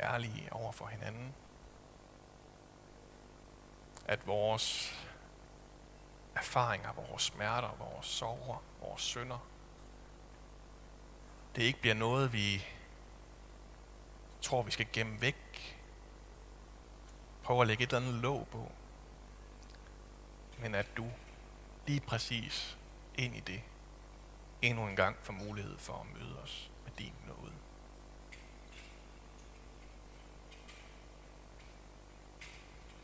ærlige 0.00 0.52
over 0.52 0.72
for 0.72 0.86
hinanden, 0.86 1.34
at 4.04 4.26
vores 4.26 4.94
erfaringer, 6.44 6.92
vores 6.92 7.22
smerter, 7.22 7.70
vores 7.78 8.06
sorger, 8.06 8.62
vores 8.80 9.02
synder, 9.02 9.38
det 11.56 11.62
ikke 11.62 11.80
bliver 11.80 11.94
noget, 11.94 12.32
vi 12.32 12.66
tror, 14.42 14.62
vi 14.62 14.70
skal 14.70 14.86
gemme 14.92 15.20
væk. 15.20 15.80
prøve 17.42 17.60
at 17.60 17.66
lægge 17.66 17.84
et 17.84 17.92
eller 17.92 18.08
andet 18.08 18.22
låg 18.22 18.48
på. 18.52 18.72
Men 20.58 20.74
at 20.74 20.86
du 20.96 21.10
lige 21.86 22.00
præcis 22.00 22.78
ind 23.14 23.36
i 23.36 23.40
det 23.40 23.62
endnu 24.62 24.86
en 24.86 24.96
gang 24.96 25.16
får 25.22 25.32
mulighed 25.32 25.78
for 25.78 25.92
at 25.92 26.20
møde 26.20 26.42
os 26.42 26.70
med 26.84 26.92
din 26.98 27.14
nåde. 27.26 27.52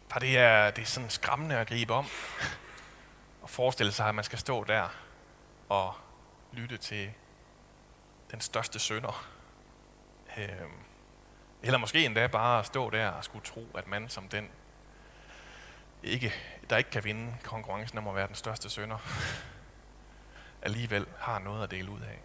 For 0.09 0.21
det 0.21 0.39
er, 0.39 0.71
det 0.71 0.83
er 0.83 0.87
sådan 0.87 1.11
skræmmende 1.11 1.57
at 1.57 1.69
gribe 1.69 1.95
om 1.95 2.07
at 3.43 3.51
forestille 3.51 3.93
sig, 3.93 4.07
at 4.07 4.15
man 4.15 4.25
skal 4.25 4.39
stå 4.39 4.65
der 4.65 4.89
og 5.69 5.95
lytte 6.53 6.77
til 6.77 7.13
den 8.31 8.41
største 8.41 8.79
sønder. 8.79 9.27
Øhm, 10.39 10.73
eller 11.63 11.79
måske 11.79 12.05
endda 12.05 12.27
bare 12.27 12.65
stå 12.65 12.91
der 12.91 13.09
og 13.09 13.25
skulle 13.25 13.45
tro, 13.45 13.67
at 13.75 13.87
man 13.87 14.09
som 14.09 14.29
den, 14.29 14.51
ikke, 16.03 16.33
der 16.71 16.77
ikke 16.77 16.91
kan 16.91 17.05
vinde 17.05 17.37
konkurrencen 17.45 17.99
om 17.99 18.09
at 18.09 18.15
være 18.15 18.27
den 18.27 18.35
største 18.35 18.71
sønder, 18.71 18.99
alligevel 20.63 21.07
har 21.19 21.39
noget 21.39 21.63
at 21.63 21.71
dele 21.71 21.91
ud 21.91 22.01
af. 22.01 22.21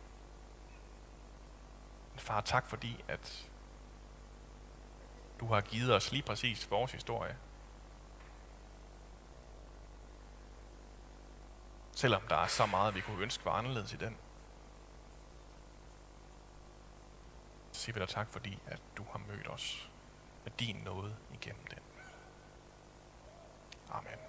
Far, 2.18 2.42
tak 2.42 2.68
fordi, 2.68 3.04
at 3.08 3.50
du 5.40 5.48
har 5.54 5.62
givet 5.62 5.96
os 5.96 6.12
lige 6.12 6.24
præcis 6.24 6.72
vores 6.72 6.92
historie. 6.92 7.36
Selvom 11.96 12.22
der 12.30 12.36
er 12.36 12.48
så 12.48 12.66
meget, 12.66 12.96
vi 12.96 13.02
kunne 13.02 13.22
ønske 13.22 13.46
var 13.46 13.52
anderledes 13.52 13.94
i 13.94 13.96
den. 13.96 14.18
Så 17.72 17.82
siger 17.82 17.94
vi 17.94 18.00
dig 18.00 18.10
tak, 18.10 18.30
fordi 18.30 18.60
at 18.68 18.82
du 18.98 19.04
har 19.12 19.20
mødt 19.28 19.48
os 19.48 19.90
med 20.44 20.52
din 20.60 20.76
nåde 20.76 21.16
igennem 21.34 21.66
den. 21.66 21.80
Amen. 23.92 24.25